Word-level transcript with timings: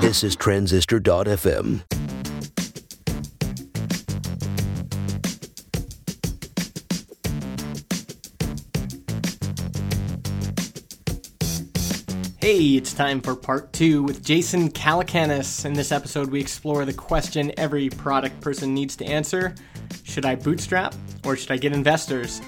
This 0.00 0.24
is 0.24 0.36
Transistor.fm. 0.36 1.82
Hey, 12.40 12.76
it's 12.76 12.94
time 12.94 13.20
for 13.20 13.36
part 13.36 13.70
two 13.74 14.02
with 14.02 14.24
Jason 14.24 14.70
Calacanis. 14.70 15.66
In 15.66 15.74
this 15.74 15.92
episode, 15.92 16.30
we 16.30 16.40
explore 16.40 16.86
the 16.86 16.94
question 16.94 17.52
every 17.58 17.90
product 17.90 18.40
person 18.40 18.72
needs 18.72 18.96
to 18.96 19.04
answer 19.04 19.54
Should 20.04 20.24
I 20.24 20.36
bootstrap 20.36 20.94
or 21.26 21.36
should 21.36 21.50
I 21.50 21.58
get 21.58 21.74
investors? 21.74 22.40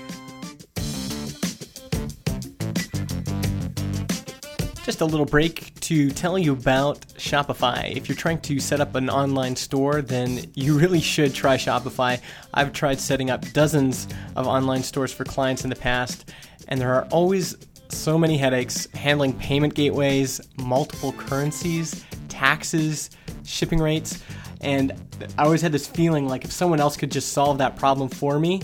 Just 4.91 5.03
a 5.03 5.07
little 5.07 5.25
break 5.25 5.73
to 5.83 6.11
tell 6.11 6.37
you 6.37 6.53
about 6.53 6.99
Shopify. 7.15 7.97
If 7.97 8.09
you're 8.09 8.17
trying 8.17 8.41
to 8.41 8.59
set 8.59 8.81
up 8.81 8.97
an 8.97 9.09
online 9.09 9.55
store, 9.55 10.03
then 10.03 10.51
you 10.55 10.77
really 10.77 11.01
should 11.01 11.33
try 11.33 11.57
Shopify. 11.57 12.21
I've 12.55 12.73
tried 12.73 12.99
setting 12.99 13.31
up 13.31 13.49
dozens 13.53 14.09
of 14.35 14.49
online 14.49 14.83
stores 14.83 15.13
for 15.13 15.23
clients 15.23 15.63
in 15.63 15.71
the 15.71 15.77
past, 15.77 16.33
and 16.67 16.81
there 16.81 16.93
are 16.93 17.05
always 17.13 17.57
so 17.89 18.19
many 18.19 18.37
headaches 18.37 18.89
handling 18.93 19.33
payment 19.35 19.75
gateways, 19.75 20.41
multiple 20.57 21.13
currencies, 21.13 22.05
taxes, 22.29 23.11
shipping 23.45 23.79
rates. 23.79 24.21
And 24.61 24.91
I 25.39 25.45
always 25.45 25.63
had 25.63 25.71
this 25.71 25.87
feeling 25.87 26.27
like 26.27 26.45
if 26.45 26.51
someone 26.51 26.81
else 26.81 26.97
could 26.97 27.13
just 27.13 27.33
solve 27.33 27.59
that 27.59 27.77
problem 27.77 28.09
for 28.09 28.41
me, 28.41 28.61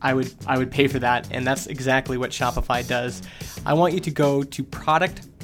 I 0.00 0.14
would 0.14 0.32
I 0.46 0.56
would 0.56 0.70
pay 0.70 0.86
for 0.86 1.00
that, 1.00 1.28
and 1.30 1.46
that's 1.46 1.66
exactly 1.66 2.16
what 2.16 2.30
Shopify 2.30 2.86
does. 2.86 3.20
I 3.66 3.74
want 3.74 3.92
you 3.92 4.00
to 4.00 4.10
go 4.10 4.42
to 4.42 4.64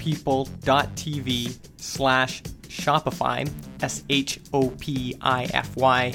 productpeople.tv 0.04 1.58
slash 1.76 2.42
Shopify, 2.68 3.50
S 3.82 4.04
H 4.08 4.40
O 4.52 4.70
P 4.70 5.16
I 5.20 5.44
F 5.44 5.76
Y, 5.76 6.14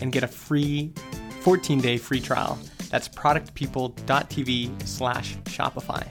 and 0.00 0.12
get 0.12 0.22
a 0.22 0.28
free 0.28 0.92
14 1.40 1.80
day 1.80 1.98
free 1.98 2.20
trial. 2.20 2.58
That's 2.90 3.08
productpeople.tv 3.08 4.86
slash 4.86 5.36
Shopify. 5.44 6.06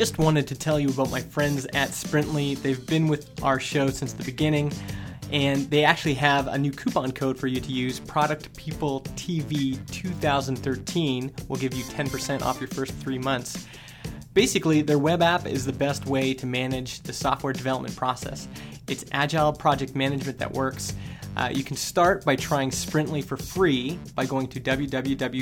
just 0.00 0.16
wanted 0.16 0.46
to 0.46 0.54
tell 0.54 0.80
you 0.80 0.88
about 0.88 1.10
my 1.10 1.20
friends 1.20 1.66
at 1.74 1.90
Sprintly. 1.90 2.54
They've 2.54 2.86
been 2.86 3.06
with 3.06 3.28
our 3.42 3.60
show 3.60 3.90
since 3.90 4.14
the 4.14 4.24
beginning, 4.24 4.72
and 5.32 5.70
they 5.70 5.84
actually 5.84 6.14
have 6.14 6.46
a 6.48 6.58
new 6.58 6.72
coupon 6.72 7.12
code 7.12 7.38
for 7.38 7.46
you 7.46 7.60
to 7.60 7.70
use. 7.70 8.00
Product 8.00 8.56
People 8.56 9.02
TV 9.16 9.78
2013 9.90 11.32
will 11.48 11.56
give 11.56 11.74
you 11.74 11.84
10% 11.84 12.42
off 12.42 12.60
your 12.60 12.68
first 12.68 12.92
three 12.94 13.18
months. 13.18 13.66
Basically, 14.34 14.82
their 14.82 14.98
web 14.98 15.22
app 15.22 15.46
is 15.46 15.64
the 15.66 15.72
best 15.72 16.06
way 16.06 16.34
to 16.34 16.46
manage 16.46 17.00
the 17.02 17.12
software 17.12 17.52
development 17.52 17.96
process. 17.96 18.48
It's 18.88 19.04
agile 19.12 19.52
project 19.52 19.96
management 19.96 20.38
that 20.38 20.52
works. 20.52 20.94
Uh, 21.36 21.50
you 21.52 21.62
can 21.64 21.76
start 21.76 22.24
by 22.24 22.36
trying 22.36 22.70
Sprintly 22.70 23.22
for 23.22 23.36
free 23.36 23.98
by 24.14 24.26
going 24.26 24.48
to 24.48 24.60
www.sprint.ly 24.60 25.40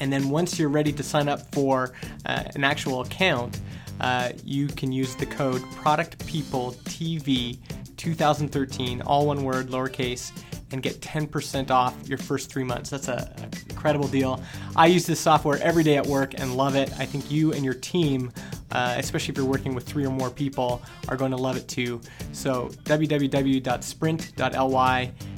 and 0.00 0.12
then 0.12 0.28
once 0.30 0.58
you're 0.58 0.68
ready 0.68 0.92
to 0.92 1.02
sign 1.02 1.28
up 1.28 1.52
for 1.52 1.92
uh, 2.26 2.44
an 2.54 2.64
actual 2.64 3.00
account, 3.00 3.60
uh, 4.00 4.32
you 4.44 4.68
can 4.68 4.92
use 4.92 5.14
the 5.14 5.26
code 5.26 5.62
ProductPeopleTV 5.62 7.58
2013, 7.96 9.02
all 9.02 9.26
one 9.26 9.44
word, 9.44 9.68
lowercase, 9.68 10.32
and 10.72 10.82
get 10.82 11.00
10% 11.00 11.70
off 11.70 11.94
your 12.06 12.18
first 12.18 12.50
three 12.50 12.64
months. 12.64 12.90
That's 12.90 13.08
an 13.08 13.50
incredible 13.68 14.08
deal. 14.08 14.42
I 14.76 14.86
use 14.86 15.06
this 15.06 15.20
software 15.20 15.58
every 15.62 15.82
day 15.82 15.96
at 15.96 16.06
work 16.06 16.34
and 16.38 16.56
love 16.56 16.76
it. 16.76 16.92
I 16.98 17.06
think 17.06 17.30
you 17.30 17.52
and 17.52 17.64
your 17.64 17.74
team, 17.74 18.30
uh, 18.70 18.94
especially 18.98 19.32
if 19.32 19.38
you're 19.38 19.46
working 19.46 19.74
with 19.74 19.84
three 19.84 20.04
or 20.04 20.10
more 20.10 20.30
people, 20.30 20.82
are 21.08 21.16
going 21.16 21.30
to 21.30 21.36
love 21.36 21.56
it 21.56 21.66
too. 21.68 22.00
So 22.32 22.68
www.sprint.ly 22.84 23.52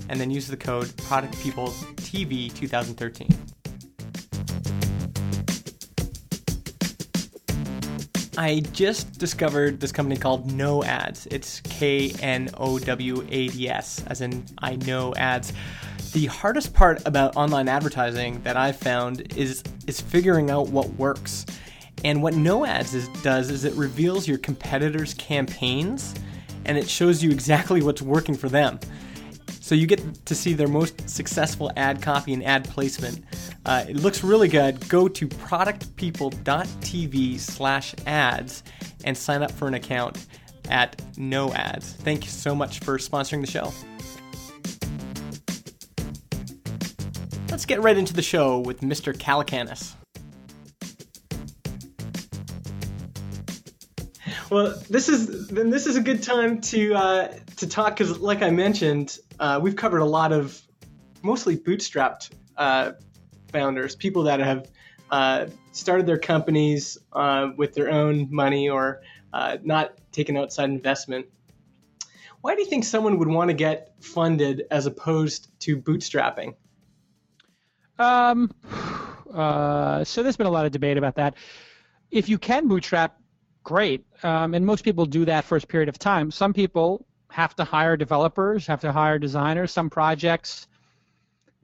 and 0.09 0.21
then 0.21 0.31
use 0.31 0.49
the 0.49 0.57
code 0.57 0.87
ProductPeopleTV 0.89 2.55
2013. 2.55 3.60
I 8.41 8.61
just 8.73 9.19
discovered 9.19 9.81
this 9.81 9.93
company 9.93 10.17
called 10.17 10.49
KnowAds. 10.49 11.27
It's 11.31 11.61
K 11.61 12.11
N 12.23 12.49
O 12.57 12.79
W 12.79 13.27
A 13.29 13.49
D 13.49 13.69
S, 13.69 14.03
as 14.07 14.23
in 14.23 14.47
I 14.57 14.77
know 14.77 15.15
ads. 15.17 15.53
The 16.13 16.25
hardest 16.25 16.73
part 16.73 17.07
about 17.07 17.37
online 17.37 17.69
advertising 17.69 18.41
that 18.45 18.57
I've 18.57 18.79
found 18.79 19.37
is 19.37 19.63
is 19.87 20.01
figuring 20.01 20.49
out 20.51 20.69
what 20.69 20.89
works. 20.95 21.45
And 22.03 22.23
what 22.23 22.33
KnowAds 22.33 22.95
is, 22.95 23.09
does 23.23 23.51
is 23.51 23.67
it 23.67 23.75
reveals 23.75 24.27
your 24.27 24.39
competitors' 24.39 25.13
campaigns 25.13 26.15
and 26.65 26.79
it 26.79 26.89
shows 26.89 27.23
you 27.23 27.31
exactly 27.31 27.83
what's 27.83 28.01
working 28.01 28.35
for 28.35 28.49
them. 28.49 28.81
So 29.61 29.75
you 29.75 29.87
get 29.87 30.25
to 30.25 30.35
see 30.35 30.55
their 30.55 30.67
most 30.67 31.11
successful 31.11 31.71
ad 31.77 32.01
copy 32.01 32.33
and 32.33 32.43
ad 32.43 32.65
placement. 32.65 33.23
Uh, 33.67 33.85
it 33.89 33.97
looks 33.97 34.23
really 34.25 34.49
good. 34.49 34.89
Go 34.89 35.07
to 35.09 35.29
productpeople.tv 35.29 37.39
slash 37.39 37.95
ads 38.07 38.63
and 39.05 39.15
sign 39.17 39.43
up 39.43 39.51
for 39.51 39.67
an 39.69 39.75
account 39.75 40.27
at 40.69 40.97
KnowAds. 41.15 41.95
Thank 41.97 42.25
you 42.25 42.31
so 42.31 42.55
much 42.55 42.81
for 42.81 42.99
sponsoring 42.99 43.41
the 43.41 43.47
show. 43.47 43.73
Let's 47.51 47.65
get 47.67 47.83
right 47.83 47.97
into 47.97 48.15
the 48.15 48.23
show 48.23 48.61
with 48.61 48.81
Mr. 48.81 49.13
Calacanis. 49.13 49.95
Well, 54.51 54.81
this 54.89 55.09
is 55.09 55.49
then 55.49 55.71
this 55.71 55.87
is 55.87 55.97
a 55.97 56.01
good 56.01 56.23
time 56.25 56.61
to 56.63 56.95
uh, 56.95 57.29
to 57.59 57.69
talk 57.69 57.97
because, 57.97 58.19
like 58.19 58.43
I 58.43 58.51
mentioned, 58.51 59.17
uh, 59.39 59.61
we've 59.63 59.77
covered 59.77 59.99
a 59.99 60.05
lot 60.05 60.33
of 60.33 60.61
mostly 61.23 61.57
bootstrapped 61.57 62.31
uh, 62.57 62.93
founders, 63.51 63.97
people 63.97 64.25
that 64.25 64.41
have 64.41 64.71
uh, 65.11 65.47
started 65.73 66.07
their 66.07 66.19
companies 66.19 66.99
uh, 67.13 67.49
with 67.57 67.75
their 67.75 67.91
own 67.91 68.29
money 68.31 68.69
or 68.69 69.03
uh, 69.33 69.59
not 69.63 69.95
taken 70.13 70.37
outside 70.37 70.71
investment. 70.71 71.27
Why 72.41 72.55
do 72.55 72.63
you 72.63 72.69
think 72.69 72.85
someone 72.85 73.19
would 73.19 73.29
want 73.29 73.49
to 73.49 73.55
get 73.55 73.95
funded 74.01 74.65
as 74.71 74.87
opposed 74.87 75.49
to 75.61 75.77
bootstrapping? 75.77 76.55
Um, 77.99 78.51
so 80.05 80.23
there's 80.23 80.37
been 80.37 80.47
a 80.47 80.51
lot 80.51 80.67
of 80.67 80.73
debate 80.73 80.97
about 80.97 81.17
that. 81.17 81.35
If 82.11 82.29
you 82.29 82.39
can 82.39 82.67
bootstrap, 82.67 83.21
great. 83.63 84.05
Um, 84.23 84.55
and 84.55 84.65
most 84.65 84.85
people 84.85 85.07
do 85.07 85.25
that 85.27 85.45
for 85.45 85.57
a 85.57 85.61
period 85.61 85.89
of 85.89 85.99
time. 85.99 86.31
Some 86.31 86.53
people 86.53 87.07
have 87.31 87.55
to 87.57 87.65
hire 87.65 87.97
developers, 87.97 88.67
have 88.67 88.81
to 88.81 88.93
hire 88.93 89.19
designers. 89.19 89.73
Some 89.73 89.91
projects 89.91 90.67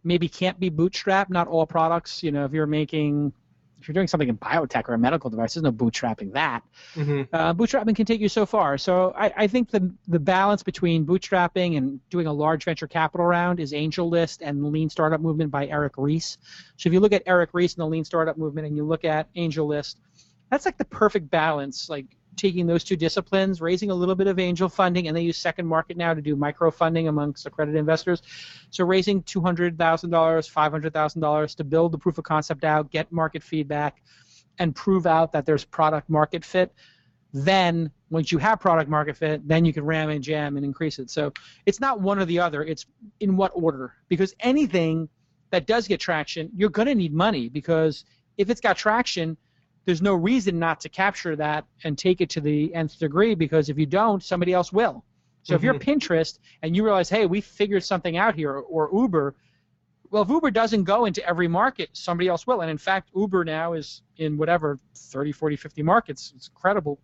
maybe 0.07 0.29
can't 0.29 0.59
be 0.59 0.71
bootstrapped. 0.71 1.31
Not 1.31 1.49
all 1.49 1.67
products. 1.67 2.23
You 2.23 2.33
know, 2.33 2.45
if 2.45 2.53
you're 2.53 2.67
making, 2.67 3.33
if 3.79 3.89
you're 3.89 3.93
doing 3.93 4.09
something 4.09 4.29
in 4.29 4.39
biotech 4.39 4.89
or 4.89 4.95
a 4.95 4.99
medical 4.99 5.29
device, 5.29 5.55
there's 5.55 5.65
no 5.65 5.73
bootstrapping 5.73 6.33
that. 6.33 6.63
Mm-hmm. 6.95 7.35
Uh, 7.35 7.53
bootstrapping 7.53 7.97
can 7.97 8.07
take 8.07 8.21
you 8.21 8.29
so 8.29 8.47
far. 8.47 8.79
So 8.79 9.13
I, 9.17 9.33
I 9.37 9.47
think 9.47 9.71
the 9.71 9.93
the 10.09 10.21
balance 10.21 10.63
between 10.63 11.05
bootstrapping 11.05 11.77
and 11.77 12.01
doing 12.09 12.27
a 12.27 12.33
large 12.33 12.65
venture 12.65 12.87
capital 12.87 13.27
round 13.27 13.61
is 13.61 13.73
AngelList 13.73 14.39
and 14.41 14.65
Lean 14.73 14.89
Startup 14.89 15.21
Movement 15.21 15.51
by 15.51 15.67
Eric 15.67 15.95
Ries. 15.97 16.39
So 16.77 16.89
if 16.89 16.93
you 16.93 17.01
look 17.01 17.13
at 17.13 17.23
Eric 17.27 17.51
Ries 17.53 17.75
and 17.75 17.83
the 17.83 17.87
Lean 17.87 18.05
Startup 18.05 18.39
Movement, 18.39 18.67
and 18.67 18.77
you 18.77 18.85
look 18.85 19.05
at 19.05 19.33
AngelList 19.35 19.97
that's 20.51 20.65
like 20.65 20.79
the 20.79 20.85
perfect 20.85 21.31
balance, 21.31 21.89
like 21.89 22.07
taking 22.37 22.67
those 22.67 22.85
two 22.85 22.97
disciplines, 22.97 23.61
raising 23.61 23.91
a 23.91 23.95
little 23.95 24.15
bit 24.15 24.27
of 24.27 24.39
angel 24.39 24.69
funding, 24.69 25.09
and 25.09 25.17
they 25.17 25.23
use 25.23 25.39
second 25.39 25.67
market 25.67 25.97
now 25.97 26.15
to 26.15 26.21
do 26.21 26.37
micro 26.37 26.71
funding 26.71 27.09
amongst 27.09 27.47
accredited 27.47 27.79
investors. 27.79 28.23
So 28.71 28.85
raising 28.85 29.23
two 29.23 29.41
hundred 29.41 29.79
thousand 29.79 30.11
dollars, 30.11 30.47
five 30.47 30.73
hundred 30.73 30.93
thousand 30.93 31.21
dollars 31.21 31.55
to 31.57 31.65
build 31.65 31.93
the 31.93 31.99
proof 31.99 32.19
of 32.19 32.25
concept 32.25 32.65
out, 32.65 32.91
get 32.91 33.11
market 33.11 33.43
feedback, 33.43 34.03
and 34.59 34.75
prove 34.75 35.07
out 35.07 35.33
that 35.33 35.47
there's 35.47 35.65
product 35.65 36.09
market 36.09 36.45
fit. 36.45 36.73
Then 37.33 37.91
once 38.11 38.31
you 38.33 38.39
have 38.39 38.61
product 38.61 38.89
market 38.89 39.17
fit, 39.17 39.47
then 39.47 39.65
you 39.65 39.73
can 39.73 39.85
ram 39.85 40.11
and 40.11 40.23
jam 40.23 40.57
and 40.57 40.65
increase 40.65 40.99
it. 40.99 41.11
So 41.11 41.33
it's 41.67 41.81
not 41.81 42.01
one 42.01 42.19
or 42.19 42.25
the 42.25 42.39
other. 42.39 42.63
It's 42.63 42.87
in 43.21 43.37
what 43.37 43.53
order. 43.55 43.95
Because 44.09 44.35
anything 44.41 45.09
that 45.51 45.67
does 45.67 45.89
get 45.89 46.01
traction, 46.01 46.51
you're 46.55 46.71
going 46.71 46.89
to 46.89 46.95
need 46.95 47.13
money 47.13 47.49
because 47.49 48.05
if 48.39 48.49
it's 48.49 48.61
got 48.61 48.77
traction, 48.77 49.37
there's 49.87 50.03
no 50.03 50.15
reason 50.15 50.59
not 50.59 50.81
to 50.81 50.89
capture 50.89 51.37
that 51.37 51.65
and 51.85 51.97
take 51.97 52.21
it 52.21 52.31
to 52.31 52.41
the 52.41 52.75
nth 52.75 52.99
degree 52.99 53.35
because 53.35 53.71
if 53.71 53.79
you 53.79 53.87
don't, 53.87 54.23
somebody 54.23 54.53
else 54.53 54.73
will. 54.73 55.05
So 55.43 55.53
mm-hmm. 55.53 55.55
if 55.55 55.63
you're 55.63 55.75
mm-hmm. 55.75 55.91
Pinterest 55.91 56.39
and 56.63 56.77
you 56.77 56.85
realize, 56.85 57.09
hey, 57.09 57.25
we 57.25 57.41
figured 57.41 57.85
something 57.85 58.17
out 58.17 58.35
here, 58.35 58.53
or 58.53 58.91
Uber, 58.93 59.37
well, 60.11 60.23
if 60.23 60.29
Uber 60.29 60.51
doesn't 60.51 60.85
go 60.85 61.05
into 61.05 61.27
every 61.27 61.49
market, 61.49 61.91
somebody 61.93 62.29
else 62.29 62.47
will. 62.47 62.61
And 62.61 62.71
in 62.71 62.79
fact, 62.79 63.11
Uber 63.15 63.45
now 63.45 63.73
is 63.75 64.03
in 64.17 64.37
whatever 64.37 64.79
30, 64.95 65.33
40, 65.33 65.57
50 65.57 65.83
markets. 65.83 66.33
It's 66.37 66.49
incredible. 66.49 67.01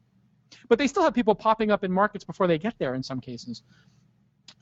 But 0.68 0.78
they 0.78 0.86
still 0.86 1.02
have 1.04 1.14
people 1.14 1.34
popping 1.34 1.70
up 1.70 1.84
in 1.84 1.92
markets 1.92 2.24
before 2.24 2.46
they 2.46 2.58
get 2.58 2.78
there 2.78 2.94
in 2.94 3.02
some 3.02 3.20
cases. 3.20 3.62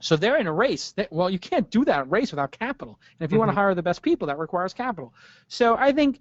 So 0.01 0.17
they're 0.17 0.39
in 0.39 0.47
a 0.47 0.53
race. 0.53 0.93
That, 0.93 1.13
well, 1.13 1.29
you 1.29 1.39
can't 1.39 1.71
do 1.71 1.85
that 1.87 2.11
race 2.11 2.33
without 2.33 2.53
capital. 2.53 2.99
And 3.19 3.25
if 3.25 3.31
you 3.31 3.35
mm-hmm. 3.35 3.47
want 3.47 3.51
to 3.51 3.55
hire 3.55 3.75
the 3.75 3.83
best 3.83 4.03
people, 4.03 4.29
that 4.29 4.39
requires 4.39 4.73
capital. 4.73 5.15
So 5.49 5.77
I 5.77 5.93
think 5.93 6.21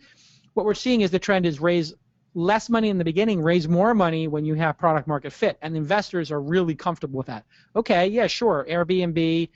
what 0.54 0.66
we're 0.66 0.74
seeing 0.74 1.02
is 1.02 1.12
the 1.12 1.20
trend 1.20 1.46
is 1.46 1.60
raise 1.60 1.94
less 2.34 2.70
money 2.70 2.90
in 2.90 2.98
the 2.98 3.04
beginning, 3.04 3.42
raise 3.42 3.68
more 3.68 3.94
money 3.94 4.28
when 4.28 4.46
you 4.46 4.54
have 4.56 4.78
product 4.78 5.08
market 5.08 5.34
fit, 5.34 5.58
and 5.62 5.76
investors 5.76 6.32
are 6.32 6.42
really 6.42 6.76
comfortable 6.76 7.18
with 7.18 7.28
that. 7.28 7.46
Okay, 7.76 8.08
yeah, 8.08 8.28
sure, 8.28 8.66
Airbnb, 8.70 9.50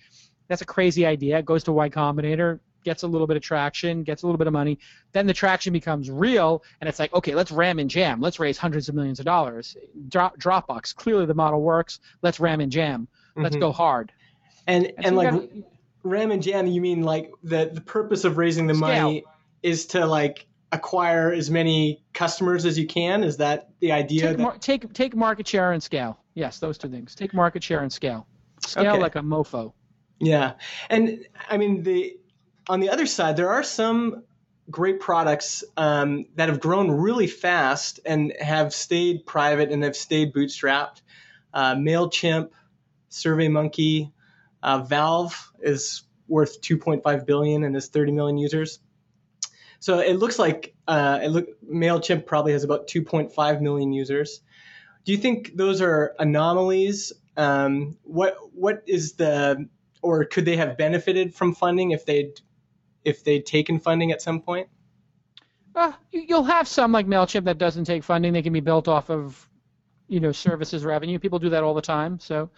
that's 0.48 0.62
a 0.62 0.66
crazy 0.66 1.06
idea. 1.06 1.40
It 1.40 1.46
goes 1.46 1.64
to 1.66 1.72
Y 1.72 1.90
Combinator, 1.90 2.60
gets 2.84 3.04
a 3.04 3.08
little 3.08 3.28
bit 3.28 3.38
of 3.38 3.44
traction, 3.44 4.04
gets 4.04 4.24
a 4.24 4.28
little 4.28 4.38
bit 4.38 4.48
of 4.48 4.54
money. 4.54 4.80
Then 5.14 5.28
the 5.28 5.34
traction 5.34 5.74
becomes 5.74 6.10
real, 6.10 6.64
and 6.82 6.88
it's 6.88 7.00
like, 7.00 7.14
okay, 7.14 7.36
let's 7.36 7.52
ram 7.52 7.80
and 7.80 7.90
jam. 7.90 8.22
Let's 8.22 8.40
raise 8.40 8.58
hundreds 8.58 8.90
of 8.90 8.96
millions 8.96 9.20
of 9.20 9.26
dollars. 9.26 9.78
Drop, 10.10 10.38
Dropbox, 10.38 10.96
clearly 10.96 11.26
the 11.26 11.34
model 11.34 11.62
works. 11.62 12.00
Let's 12.22 12.40
ram 12.40 12.60
and 12.60 12.72
jam. 12.72 13.08
Let's 13.36 13.56
mm-hmm. 13.56 13.62
go 13.62 13.72
hard. 13.72 14.12
And 14.68 14.86
and, 14.86 14.96
and 14.98 15.06
so 15.08 15.16
like 15.16 15.32
gotta, 15.32 15.64
ram 16.04 16.32
and 16.32 16.44
jam, 16.44 16.68
you 16.68 16.82
mean 16.82 17.04
like 17.04 17.32
the 17.44 17.70
the 17.74 17.82
purpose 17.82 18.26
of 18.26 18.38
raising 18.38 18.68
the 18.68 18.76
scale. 18.76 18.88
money 18.88 19.24
is 19.62 19.88
to 19.88 20.06
like 20.06 20.46
acquire 20.74 21.32
as 21.32 21.50
many 21.50 22.04
customers 22.14 22.66
as 22.66 22.78
you 22.78 22.88
can? 22.88 23.24
Is 23.24 23.38
that 23.38 23.70
the 23.80 23.92
idea? 23.92 24.22
Take, 24.22 24.38
that... 24.38 24.44
mar- 24.44 24.58
take, 24.58 24.94
take 24.94 25.16
market 25.16 25.48
share 25.48 25.72
and 25.72 25.82
scale. 25.82 26.20
Yes, 26.34 26.60
those 26.60 26.78
two 26.78 26.90
things. 26.90 27.16
Take 27.16 27.34
market 27.34 27.64
share 27.64 27.82
and 27.82 27.94
scale. 27.94 28.28
Scale 28.62 28.94
okay. 28.94 29.02
like 29.02 29.16
a 29.16 29.22
mofo. 29.22 29.74
Yeah, 30.20 30.54
and 30.90 31.26
I 31.50 31.58
mean 31.58 31.84
the 31.84 32.18
on 32.68 32.80
the 32.80 32.90
other 32.90 33.06
side, 33.06 33.36
there 33.36 33.50
are 33.50 33.64
some 33.64 34.24
great 34.70 35.00
products 35.00 35.64
um, 35.76 36.26
that 36.36 36.50
have 36.50 36.60
grown 36.60 36.90
really 36.90 37.28
fast 37.28 38.00
and 38.06 38.34
have 38.40 38.74
stayed 38.74 39.26
private 39.26 39.72
and 39.72 39.84
have 39.84 39.96
stayed 39.96 40.34
bootstrapped. 40.34 41.02
Uh, 41.54 41.76
Mailchimp, 41.76 42.50
SurveyMonkey, 43.12 44.12
uh, 44.62 44.80
Valve 44.80 45.52
is 45.60 46.04
worth 46.28 46.62
2.5 46.62 47.26
billion 47.26 47.64
and 47.64 47.76
has 47.76 47.90
30 47.90 48.14
million 48.14 48.38
users. 48.38 48.80
So 49.84 50.00
it 50.00 50.14
looks 50.14 50.40
like 50.40 50.74
uh, 50.88 51.20
it 51.22 51.28
look 51.28 51.62
Mailchimp 51.62 52.26
probably 52.26 52.54
has 52.54 52.64
about 52.64 52.88
2.5 52.88 53.60
million 53.60 53.92
users. 53.92 54.40
Do 55.04 55.12
you 55.12 55.18
think 55.18 55.58
those 55.58 55.82
are 55.82 56.16
anomalies? 56.20 57.12
Um, 57.36 57.98
what 58.04 58.38
what 58.54 58.84
is 58.88 59.16
the 59.16 59.68
or 60.02 60.24
could 60.24 60.46
they 60.46 60.56
have 60.56 60.78
benefited 60.78 61.36
from 61.36 61.54
funding 61.54 61.92
if 61.92 62.06
they'd 62.06 62.32
if 63.04 63.26
they'd 63.26 63.46
taken 63.46 63.78
funding 63.78 64.14
at 64.14 64.22
some 64.22 64.40
point? 64.40 64.70
Uh, 65.76 65.92
you'll 66.14 66.46
have 66.46 66.66
some 66.66 66.94
like 66.94 67.06
Mailchimp 67.06 67.44
that 67.44 67.58
doesn't 67.58 67.84
take 67.84 68.06
funding. 68.06 68.32
They 68.32 68.42
can 68.42 68.54
be 68.54 68.62
built 68.62 68.88
off 68.88 69.10
of 69.10 69.50
you 70.08 70.22
know 70.22 70.32
services 70.32 70.86
revenue. 70.86 71.20
People 71.20 71.40
do 71.40 71.50
that 71.50 71.62
all 71.62 71.74
the 71.74 71.82
time. 71.82 72.22
So 72.22 72.50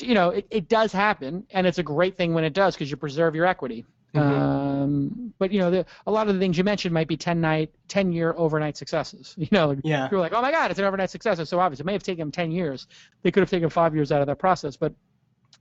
you 0.00 0.14
know 0.14 0.30
it, 0.30 0.46
it 0.50 0.66
does 0.70 0.92
happen, 0.92 1.46
and 1.50 1.66
it's 1.66 1.76
a 1.76 1.82
great 1.82 2.16
thing 2.16 2.32
when 2.32 2.44
it 2.44 2.54
does 2.54 2.74
because 2.74 2.90
you 2.90 2.96
preserve 2.96 3.34
your 3.34 3.44
equity. 3.44 3.84
Mm-hmm. 4.14 4.61
Um, 4.82 5.34
but 5.38 5.52
you 5.52 5.60
know, 5.60 5.70
the, 5.70 5.86
a 6.06 6.10
lot 6.10 6.28
of 6.28 6.34
the 6.34 6.40
things 6.40 6.58
you 6.58 6.64
mentioned 6.64 6.92
might 6.92 7.08
be 7.08 7.16
ten 7.16 7.40
night, 7.40 7.70
ten 7.88 8.12
year 8.12 8.34
overnight 8.36 8.76
successes. 8.76 9.34
You 9.42 9.48
know, 9.50 9.76
yeah. 9.82 10.08
you're 10.10 10.20
like, 10.20 10.32
oh 10.32 10.40
my 10.40 10.52
god, 10.52 10.70
it's 10.70 10.78
an 10.78 10.86
overnight 10.86 11.10
success. 11.10 11.38
It's 11.38 11.50
so 11.50 11.58
obvious. 11.58 11.80
It 11.80 11.86
may 11.86 11.92
have 11.92 12.02
taken 12.02 12.20
them 12.20 12.32
ten 12.32 12.52
years. 12.52 12.86
They 13.22 13.30
could 13.30 13.40
have 13.40 13.50
taken 13.50 13.68
five 13.70 13.94
years 13.94 14.12
out 14.12 14.20
of 14.20 14.28
that 14.28 14.38
process, 14.38 14.76
but 14.76 14.94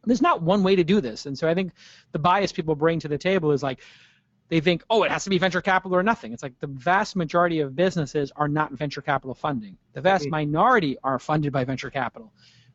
there's 0.05 0.21
not 0.21 0.41
one 0.41 0.63
way 0.63 0.75
to 0.75 0.83
do 0.83 1.01
this. 1.01 1.25
And 1.25 1.37
so 1.37 1.47
I 1.47 1.53
think 1.53 1.73
the 2.11 2.19
bias 2.19 2.51
people 2.51 2.75
bring 2.75 2.99
to 2.99 3.07
the 3.07 3.17
table 3.17 3.51
is 3.51 3.63
like 3.63 3.79
they 4.49 4.59
think, 4.59 4.83
oh, 4.89 5.03
it 5.03 5.11
has 5.11 5.23
to 5.23 5.29
be 5.29 5.37
venture 5.37 5.61
capital 5.61 5.95
or 5.95 6.03
nothing. 6.03 6.33
It's 6.33 6.43
like 6.43 6.59
the 6.59 6.67
vast 6.67 7.15
majority 7.15 7.61
of 7.61 7.75
businesses 7.75 8.31
are 8.35 8.47
not 8.47 8.73
venture 8.73 9.01
capital 9.01 9.33
funding. 9.33 9.77
The 9.93 10.01
vast 10.01 10.25
mm-hmm. 10.25 10.31
minority 10.31 10.97
are 11.03 11.19
funded 11.19 11.53
by 11.53 11.63
venture 11.63 11.89
capital. 11.89 12.33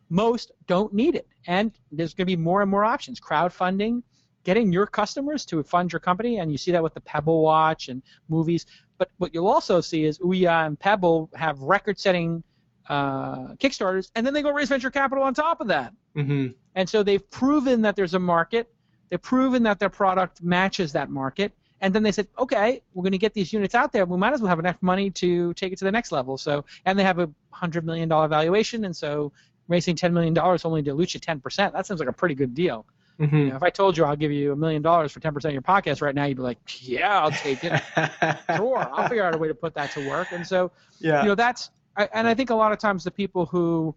Most 0.08 0.52
don't 0.66 0.94
need 0.94 1.16
it, 1.16 1.28
and 1.46 1.72
there's 1.92 2.14
going 2.14 2.26
to 2.26 2.36
be 2.36 2.40
more 2.40 2.62
and 2.62 2.70
more 2.70 2.84
options. 2.84 3.20
Crowdfunding 3.20 4.02
getting 4.46 4.72
your 4.72 4.86
customers 4.86 5.44
to 5.44 5.60
fund 5.64 5.92
your 5.92 6.00
company, 6.00 6.38
and 6.38 6.52
you 6.52 6.56
see 6.56 6.70
that 6.70 6.82
with 6.82 6.94
the 6.94 7.00
Pebble 7.00 7.42
Watch 7.42 7.88
and 7.88 8.00
movies. 8.28 8.64
But 8.96 9.10
what 9.18 9.34
you'll 9.34 9.48
also 9.48 9.80
see 9.80 10.04
is 10.04 10.20
Ouya 10.20 10.66
and 10.66 10.78
Pebble 10.78 11.28
have 11.34 11.60
record-setting 11.60 12.44
uh, 12.88 13.54
Kickstarters, 13.60 14.12
and 14.14 14.24
then 14.24 14.32
they 14.32 14.42
go 14.42 14.52
raise 14.52 14.68
venture 14.68 14.92
capital 14.92 15.24
on 15.24 15.34
top 15.34 15.60
of 15.60 15.66
that. 15.66 15.92
Mm-hmm. 16.16 16.52
And 16.76 16.88
so 16.88 17.02
they've 17.02 17.28
proven 17.30 17.82
that 17.82 17.96
there's 17.96 18.14
a 18.14 18.20
market. 18.20 18.72
They've 19.10 19.20
proven 19.20 19.64
that 19.64 19.80
their 19.80 19.90
product 19.90 20.42
matches 20.42 20.92
that 20.92 21.10
market. 21.10 21.52
And 21.80 21.92
then 21.92 22.04
they 22.04 22.12
said, 22.12 22.28
okay, 22.38 22.82
we're 22.94 23.02
going 23.02 23.12
to 23.12 23.18
get 23.18 23.34
these 23.34 23.52
units 23.52 23.74
out 23.74 23.92
there. 23.92 24.06
We 24.06 24.16
might 24.16 24.32
as 24.32 24.40
well 24.40 24.48
have 24.48 24.60
enough 24.60 24.80
money 24.80 25.10
to 25.10 25.52
take 25.54 25.72
it 25.72 25.78
to 25.80 25.84
the 25.84 25.92
next 25.92 26.12
level. 26.12 26.38
So, 26.38 26.64
and 26.84 26.98
they 26.98 27.02
have 27.04 27.18
a 27.18 27.28
hundred 27.50 27.84
million 27.84 28.08
dollar 28.08 28.28
valuation, 28.28 28.84
and 28.84 28.96
so 28.96 29.32
raising 29.68 29.96
ten 29.96 30.14
million 30.14 30.32
dollars 30.32 30.64
only 30.64 30.82
dilutes 30.82 31.14
you 31.14 31.20
ten 31.20 31.40
percent. 31.40 31.74
That 31.74 31.86
seems 31.86 32.00
like 32.00 32.08
a 32.08 32.12
pretty 32.12 32.36
good 32.36 32.54
deal. 32.54 32.86
Mm-hmm. 33.20 33.36
You 33.36 33.48
know, 33.48 33.56
if 33.56 33.62
I 33.62 33.70
told 33.70 33.96
you 33.96 34.04
I'll 34.04 34.16
give 34.16 34.30
you 34.30 34.52
a 34.52 34.56
million 34.56 34.82
dollars 34.82 35.10
for 35.12 35.20
10% 35.20 35.44
of 35.44 35.52
your 35.52 35.62
podcast 35.62 36.02
right 36.02 36.14
now, 36.14 36.24
you'd 36.24 36.36
be 36.36 36.42
like, 36.42 36.58
yeah, 36.86 37.18
I'll 37.20 37.30
take 37.30 37.64
it. 37.64 37.72
sure, 38.56 38.78
I'll 38.78 39.08
figure 39.08 39.24
out 39.24 39.34
a 39.34 39.38
way 39.38 39.48
to 39.48 39.54
put 39.54 39.74
that 39.74 39.90
to 39.92 40.08
work. 40.08 40.32
And 40.32 40.46
so, 40.46 40.70
yeah. 40.98 41.22
you 41.22 41.28
know, 41.28 41.34
that's, 41.34 41.70
I, 41.96 42.08
and 42.12 42.28
I 42.28 42.34
think 42.34 42.50
a 42.50 42.54
lot 42.54 42.72
of 42.72 42.78
times 42.78 43.04
the 43.04 43.10
people 43.10 43.46
who, 43.46 43.94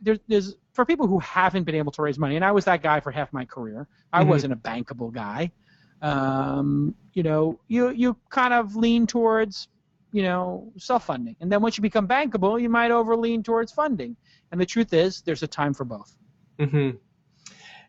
there's, 0.00 0.20
there's, 0.28 0.56
for 0.72 0.84
people 0.84 1.06
who 1.06 1.18
haven't 1.18 1.64
been 1.64 1.74
able 1.74 1.90
to 1.92 2.02
raise 2.02 2.18
money, 2.18 2.36
and 2.36 2.44
I 2.44 2.52
was 2.52 2.64
that 2.66 2.82
guy 2.82 3.00
for 3.00 3.10
half 3.10 3.32
my 3.32 3.44
career, 3.44 3.88
I 4.12 4.20
mm-hmm. 4.20 4.30
wasn't 4.30 4.52
a 4.52 4.56
bankable 4.56 5.12
guy. 5.12 5.50
Um, 6.02 6.94
you 7.12 7.22
know, 7.22 7.58
you, 7.66 7.90
you 7.90 8.16
kind 8.28 8.52
of 8.52 8.76
lean 8.76 9.06
towards, 9.06 9.68
you 10.12 10.22
know, 10.22 10.72
self-funding. 10.76 11.36
And 11.40 11.50
then 11.50 11.60
once 11.60 11.76
you 11.76 11.82
become 11.82 12.06
bankable, 12.06 12.60
you 12.60 12.68
might 12.68 12.92
over 12.92 13.16
lean 13.16 13.42
towards 13.42 13.72
funding. 13.72 14.16
And 14.52 14.60
the 14.60 14.66
truth 14.66 14.92
is, 14.92 15.22
there's 15.22 15.42
a 15.42 15.48
time 15.48 15.74
for 15.74 15.84
both. 15.84 16.14
Mm-hmm. 16.58 16.98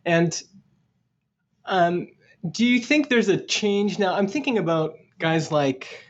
And 0.06 0.44
um, 1.66 2.08
do 2.50 2.66
you 2.66 2.80
think 2.80 3.10
there's 3.10 3.30
a 3.30 3.38
change 3.38 4.00
now? 4.00 4.14
I'm 4.14 4.28
thinking 4.28 4.58
about 4.58 4.98
guys 5.20 5.52
like 5.52 6.06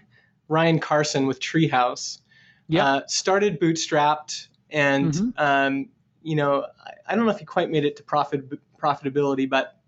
Ryan 0.48 0.80
Carson 0.80 1.28
with 1.28 1.40
Treehouse. 1.40 2.20
Yeah. 2.68 2.86
Uh, 2.86 3.02
started 3.08 3.60
bootstrapped, 3.60 4.48
and 4.72 5.14
mm-hmm. 5.14 5.30
um, 5.38 5.90
you 6.24 6.36
know, 6.36 6.66
I, 6.84 6.92
I, 7.08 7.16
don't 7.16 7.26
know 7.26 7.32
if 7.32 7.38
he 7.38 7.46
quite 7.46 7.70
made 7.70 7.86
it 7.86 7.98
to 7.98 8.04
profit 8.04 8.50
profitability, 8.82 9.48
but 9.48 9.80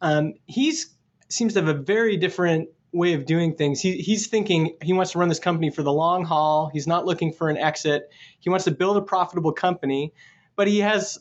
um, 0.00 0.34
he's 0.46 0.94
seems 1.28 1.52
to 1.54 1.60
have 1.60 1.68
a 1.68 1.78
very 1.78 2.16
different 2.16 2.70
way 2.92 3.12
of 3.12 3.24
doing 3.24 3.54
things. 3.54 3.80
He, 3.80 3.98
he's 3.98 4.26
thinking 4.26 4.76
he 4.82 4.92
wants 4.92 5.12
to 5.12 5.18
run 5.18 5.28
this 5.28 5.38
company 5.38 5.70
for 5.70 5.82
the 5.82 5.92
long 5.92 6.24
haul. 6.24 6.70
He's 6.72 6.86
not 6.86 7.06
looking 7.06 7.32
for 7.32 7.48
an 7.48 7.56
exit. 7.56 8.10
He 8.40 8.50
wants 8.50 8.64
to 8.64 8.70
build 8.70 8.96
a 8.96 9.02
profitable 9.02 9.52
company, 9.52 10.12
but 10.56 10.66
he 10.66 10.80
has 10.80 11.18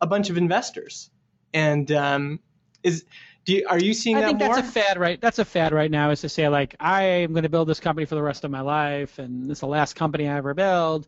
a 0.00 0.06
bunch 0.06 0.30
of 0.30 0.38
investors. 0.38 1.10
And 1.52 1.90
um, 1.92 2.40
is 2.82 3.04
do 3.44 3.54
you, 3.54 3.66
are 3.68 3.78
you 3.78 3.94
seeing 3.94 4.16
I 4.16 4.20
that 4.20 4.26
think 4.26 4.40
more? 4.40 4.54
that's 4.54 4.68
a 4.68 4.72
fad 4.72 4.98
right. 4.98 5.20
That's 5.20 5.38
a 5.38 5.44
fad 5.44 5.72
right 5.72 5.90
now. 5.90 6.10
Is 6.10 6.20
to 6.20 6.28
say 6.28 6.48
like 6.48 6.76
I 6.78 7.04
am 7.04 7.32
going 7.32 7.44
to 7.44 7.48
build 7.48 7.68
this 7.68 7.80
company 7.80 8.04
for 8.04 8.14
the 8.14 8.22
rest 8.22 8.44
of 8.44 8.50
my 8.50 8.60
life, 8.60 9.18
and 9.18 9.44
this 9.44 9.58
is 9.58 9.60
the 9.60 9.66
last 9.66 9.94
company 9.96 10.28
I 10.28 10.36
ever 10.36 10.54
build. 10.54 11.06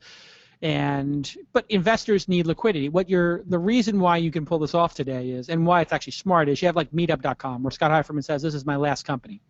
And 0.63 1.31
but 1.53 1.67
investors 1.69 2.29
need 2.29 2.47
liquidity. 2.47 2.89
What 2.89 3.11
you're 3.11 3.43
the 3.45 3.59
reason 3.59 4.01
why 4.01 4.17
you 4.19 4.31
can 4.31 4.47
pull 4.47 4.59
this 4.59 4.75
off 4.75 4.95
today 4.95 5.31
is, 5.31 5.49
and 5.49 5.67
why 5.67 5.83
it's 5.83 5.93
actually 5.93 6.13
smart 6.13 6.49
is 6.49 6.63
you 6.63 6.67
have 6.67 6.77
like 6.77 6.91
Meetup.com 6.93 7.63
where 7.63 7.71
Scott 7.71 7.91
Heiferman 7.91 8.25
says 8.25 8.43
this 8.43 8.55
is 8.55 8.65
my 8.65 8.77
last 8.77 9.05
company, 9.05 9.41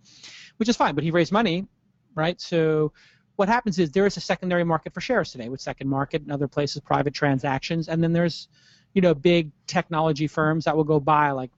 which 0.56 0.68
is 0.68 0.76
fine. 0.76 0.94
But 0.94 1.04
he 1.04 1.10
raised 1.10 1.32
money, 1.32 1.66
right? 2.14 2.40
So 2.40 2.92
what 3.36 3.48
happens 3.48 3.78
is 3.78 3.90
there 3.90 4.06
is 4.06 4.16
a 4.16 4.20
secondary 4.20 4.64
market 4.64 4.92
for 4.94 5.00
shares 5.00 5.32
today 5.32 5.48
with 5.48 5.60
Second 5.60 5.88
Market 5.88 6.22
and 6.22 6.32
other 6.32 6.48
places, 6.48 6.80
private 6.80 7.14
transactions, 7.14 7.88
and 7.88 8.02
then 8.02 8.12
there's 8.12 8.48
you 8.94 9.00
know, 9.00 9.14
big 9.14 9.50
technology 9.66 10.26
firms 10.26 10.64
that 10.64 10.76
will 10.76 10.84
go 10.84 11.00
buy 11.00 11.30
like 11.30 11.50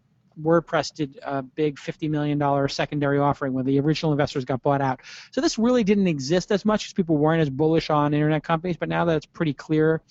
WordPress 0.42 0.94
did 0.94 1.18
a 1.22 1.42
big 1.42 1.76
$50 1.76 2.10
million 2.10 2.68
secondary 2.68 3.18
offering 3.18 3.52
when 3.52 3.64
the 3.64 3.78
original 3.80 4.12
investors 4.12 4.44
got 4.44 4.62
bought 4.62 4.80
out. 4.80 5.00
So 5.30 5.40
this 5.40 5.58
really 5.58 5.84
didn't 5.84 6.06
exist 6.06 6.50
as 6.50 6.64
much 6.64 6.84
because 6.84 6.94
people 6.94 7.16
weren't 7.16 7.40
as 7.40 7.50
bullish 7.50 7.90
on 7.90 8.14
internet 8.14 8.42
companies, 8.42 8.76
but 8.76 8.88
now 8.88 9.04
that 9.04 9.16
it's 9.16 9.26
pretty 9.26 9.54
clear 9.54 10.02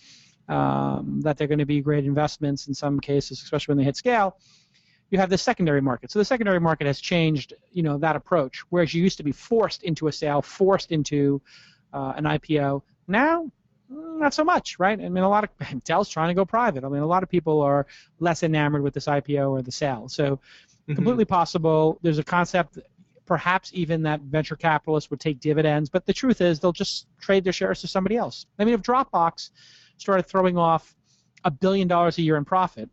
um, 0.49 1.21
that 1.21 1.37
they're 1.37 1.47
going 1.47 1.59
to 1.59 1.65
be 1.65 1.81
great 1.81 2.05
investments 2.05 2.67
in 2.67 2.73
some 2.73 2.99
cases, 2.99 3.41
especially 3.41 3.73
when 3.73 3.77
they 3.77 3.85
hit 3.85 3.95
scale, 3.95 4.37
you 5.09 5.19
have 5.19 5.29
the 5.29 5.37
secondary 5.37 5.81
market. 5.81 6.11
So 6.11 6.19
the 6.19 6.25
secondary 6.25 6.59
market 6.59 6.87
has 6.87 6.99
changed, 6.99 7.53
you 7.71 7.83
know, 7.83 7.97
that 7.99 8.15
approach. 8.15 8.63
Whereas 8.69 8.93
you 8.93 9.03
used 9.03 9.17
to 9.17 9.23
be 9.23 9.31
forced 9.31 9.83
into 9.83 10.07
a 10.07 10.11
sale, 10.11 10.41
forced 10.41 10.91
into 10.91 11.41
uh, 11.93 12.13
an 12.15 12.23
IPO. 12.23 12.81
Now 13.07 13.51
not 13.93 14.33
so 14.33 14.43
much, 14.43 14.79
right? 14.79 14.99
I 14.99 15.09
mean, 15.09 15.23
a 15.23 15.29
lot 15.29 15.43
of 15.43 15.83
Dell's 15.83 16.09
trying 16.09 16.29
to 16.29 16.33
go 16.33 16.45
private. 16.45 16.83
I 16.83 16.89
mean, 16.89 17.01
a 17.01 17.07
lot 17.07 17.23
of 17.23 17.29
people 17.29 17.61
are 17.61 17.85
less 18.19 18.43
enamored 18.43 18.81
with 18.81 18.93
this 18.93 19.05
IPO 19.05 19.51
or 19.51 19.61
the 19.61 19.71
sale. 19.71 20.07
So, 20.09 20.35
mm-hmm. 20.35 20.95
completely 20.95 21.25
possible. 21.25 21.99
There's 22.01 22.19
a 22.19 22.23
concept, 22.23 22.79
perhaps 23.25 23.71
even 23.73 24.03
that 24.03 24.21
venture 24.21 24.55
capitalists 24.55 25.09
would 25.09 25.19
take 25.19 25.39
dividends, 25.39 25.89
but 25.89 26.05
the 26.05 26.13
truth 26.13 26.41
is 26.41 26.59
they'll 26.59 26.71
just 26.71 27.07
trade 27.19 27.43
their 27.43 27.53
shares 27.53 27.81
to 27.81 27.87
somebody 27.87 28.17
else. 28.17 28.45
I 28.59 28.65
mean, 28.65 28.73
if 28.73 28.81
Dropbox 28.81 29.51
started 29.97 30.23
throwing 30.23 30.57
off 30.57 30.95
a 31.43 31.51
billion 31.51 31.87
dollars 31.87 32.17
a 32.17 32.21
year 32.21 32.37
in 32.37 32.45
profit, 32.45 32.89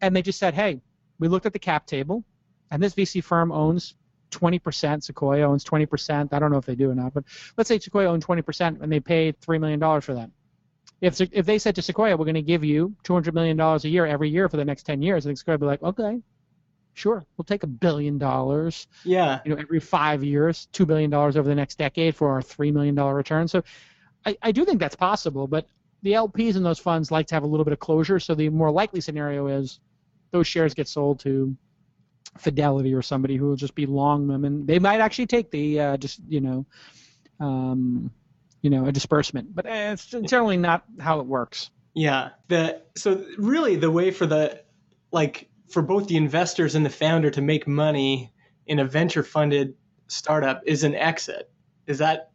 and 0.00 0.16
they 0.16 0.22
just 0.22 0.38
said, 0.38 0.54
"Hey, 0.54 0.80
we 1.18 1.28
looked 1.28 1.46
at 1.46 1.52
the 1.52 1.58
cap 1.58 1.86
table, 1.86 2.24
and 2.70 2.82
this 2.82 2.94
VC 2.94 3.22
firm 3.22 3.52
owns 3.52 3.94
20%. 4.30 5.02
Sequoia 5.02 5.42
owns 5.42 5.64
20%. 5.64 6.32
I 6.32 6.38
don't 6.38 6.50
know 6.50 6.58
if 6.58 6.66
they 6.66 6.74
do 6.74 6.90
or 6.90 6.94
not, 6.94 7.12
but 7.14 7.24
let's 7.56 7.68
say 7.68 7.78
Sequoia 7.78 8.06
owns 8.06 8.24
20% 8.24 8.80
and 8.80 8.90
they 8.90 9.00
paid 9.00 9.40
$3 9.40 9.60
million 9.60 10.00
for 10.00 10.14
that. 10.14 10.30
If, 11.00 11.20
if 11.20 11.46
they 11.46 11.58
said 11.58 11.74
to 11.76 11.82
Sequoia, 11.82 12.16
we're 12.16 12.26
going 12.26 12.34
to 12.34 12.42
give 12.42 12.62
you 12.62 12.94
$200 13.04 13.32
million 13.32 13.58
a 13.58 13.78
year 13.88 14.06
every 14.06 14.28
year 14.28 14.48
for 14.48 14.58
the 14.58 14.64
next 14.64 14.82
10 14.82 15.00
years, 15.00 15.24
I 15.24 15.30
think 15.30 15.38
Sequoia 15.38 15.54
would 15.54 15.60
be 15.60 15.66
like, 15.66 15.82
okay, 15.82 16.20
Sure, 16.94 17.24
we'll 17.36 17.44
take 17.44 17.62
a 17.62 17.68
billion 17.68 18.18
dollars. 18.18 18.86
Yeah. 19.04 19.40
You 19.44 19.54
know, 19.54 19.60
every 19.60 19.80
five 19.80 20.24
years, 20.24 20.66
two 20.72 20.84
billion 20.84 21.08
dollars 21.08 21.36
over 21.36 21.48
the 21.48 21.54
next 21.54 21.78
decade 21.78 22.14
for 22.14 22.30
our 22.30 22.42
three 22.42 22.70
million 22.70 22.94
dollar 22.94 23.14
return. 23.14 23.48
So, 23.48 23.62
I, 24.26 24.36
I 24.42 24.52
do 24.52 24.64
think 24.64 24.80
that's 24.80 24.96
possible, 24.96 25.46
but 25.46 25.66
the 26.02 26.12
LPs 26.12 26.56
in 26.56 26.62
those 26.62 26.78
funds 26.78 27.10
like 27.10 27.26
to 27.28 27.34
have 27.34 27.42
a 27.42 27.46
little 27.46 27.64
bit 27.64 27.72
of 27.72 27.78
closure. 27.78 28.18
So 28.18 28.34
the 28.34 28.48
more 28.48 28.70
likely 28.70 29.00
scenario 29.00 29.46
is 29.46 29.80
those 30.30 30.46
shares 30.46 30.74
get 30.74 30.88
sold 30.88 31.20
to 31.20 31.56
Fidelity 32.38 32.94
or 32.94 33.02
somebody 33.02 33.36
who 33.36 33.46
will 33.46 33.56
just 33.56 33.74
be 33.74 33.86
long 33.86 34.28
them, 34.28 34.44
and 34.44 34.66
they 34.66 34.78
might 34.78 35.00
actually 35.00 35.26
take 35.26 35.50
the 35.50 35.80
uh, 35.80 35.96
just 35.96 36.20
you 36.28 36.40
know, 36.40 36.66
um, 37.40 38.12
you 38.62 38.70
know, 38.70 38.86
a 38.86 38.92
disbursement. 38.92 39.54
But 39.54 39.66
eh, 39.66 39.92
it's 39.92 40.06
generally 40.06 40.56
not 40.56 40.84
how 40.98 41.20
it 41.20 41.26
works. 41.26 41.70
Yeah. 41.94 42.30
The 42.48 42.82
so 42.96 43.24
really 43.38 43.76
the 43.76 43.90
way 43.90 44.10
for 44.10 44.26
the 44.26 44.62
like 45.12 45.48
for 45.68 45.82
both 45.82 46.08
the 46.08 46.16
investors 46.16 46.74
and 46.74 46.84
the 46.84 46.90
founder 46.90 47.30
to 47.30 47.40
make 47.40 47.66
money 47.66 48.32
in 48.66 48.78
a 48.78 48.84
venture 48.84 49.22
funded 49.22 49.74
startup 50.08 50.62
is 50.66 50.84
an 50.84 50.94
exit. 50.94 51.50
Is 51.86 51.98
that 51.98 52.29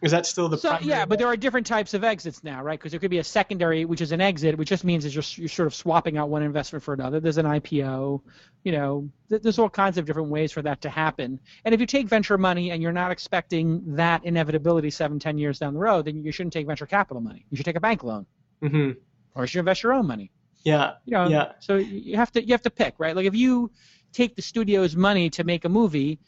is 0.00 0.12
that 0.12 0.26
still 0.26 0.48
the 0.48 0.56
so, 0.56 0.68
primary 0.70 0.88
yeah, 0.88 1.04
but 1.04 1.18
there 1.18 1.26
are 1.26 1.36
different 1.36 1.66
types 1.66 1.92
of 1.92 2.04
exits 2.04 2.44
now, 2.44 2.62
right? 2.62 2.78
Because 2.78 2.92
there 2.92 3.00
could 3.00 3.10
be 3.10 3.18
a 3.18 3.24
secondary, 3.24 3.84
which 3.84 4.00
is 4.00 4.12
an 4.12 4.20
exit, 4.20 4.56
which 4.56 4.68
just 4.68 4.84
means 4.84 5.04
is 5.04 5.14
you're, 5.14 5.24
you're 5.36 5.48
sort 5.48 5.66
of 5.66 5.74
swapping 5.74 6.16
out 6.16 6.28
one 6.28 6.42
investment 6.42 6.84
for 6.84 6.94
another. 6.94 7.18
There's 7.18 7.38
an 7.38 7.46
IPO, 7.46 8.20
you 8.62 8.72
know. 8.72 9.10
Th- 9.28 9.42
there's 9.42 9.58
all 9.58 9.68
kinds 9.68 9.98
of 9.98 10.04
different 10.06 10.28
ways 10.28 10.52
for 10.52 10.62
that 10.62 10.82
to 10.82 10.88
happen. 10.88 11.40
And 11.64 11.74
if 11.74 11.80
you 11.80 11.86
take 11.86 12.06
venture 12.08 12.38
money 12.38 12.70
and 12.70 12.80
you're 12.80 12.92
not 12.92 13.10
expecting 13.10 13.96
that 13.96 14.24
inevitability 14.24 14.90
seven, 14.90 15.18
ten 15.18 15.36
years 15.36 15.58
down 15.58 15.74
the 15.74 15.80
road, 15.80 16.04
then 16.04 16.22
you 16.24 16.30
shouldn't 16.30 16.52
take 16.52 16.66
venture 16.66 16.86
capital 16.86 17.20
money. 17.20 17.44
You 17.50 17.56
should 17.56 17.66
take 17.66 17.76
a 17.76 17.80
bank 17.80 18.04
loan, 18.04 18.26
Mhm. 18.62 18.96
or 19.34 19.42
you 19.42 19.46
should 19.48 19.58
invest 19.60 19.82
your 19.82 19.94
own 19.94 20.06
money. 20.06 20.30
Yeah. 20.64 20.94
You 21.06 21.12
know. 21.12 21.28
Yeah. 21.28 21.52
So 21.58 21.76
you 21.76 22.16
have 22.16 22.30
to 22.32 22.44
you 22.44 22.52
have 22.52 22.62
to 22.62 22.70
pick, 22.70 22.94
right? 22.98 23.16
Like 23.16 23.26
if 23.26 23.34
you 23.34 23.70
take 24.12 24.36
the 24.36 24.42
studio's 24.42 24.94
money 24.94 25.30
to 25.30 25.44
make 25.44 25.64
a 25.64 25.68
movie, 25.68 26.18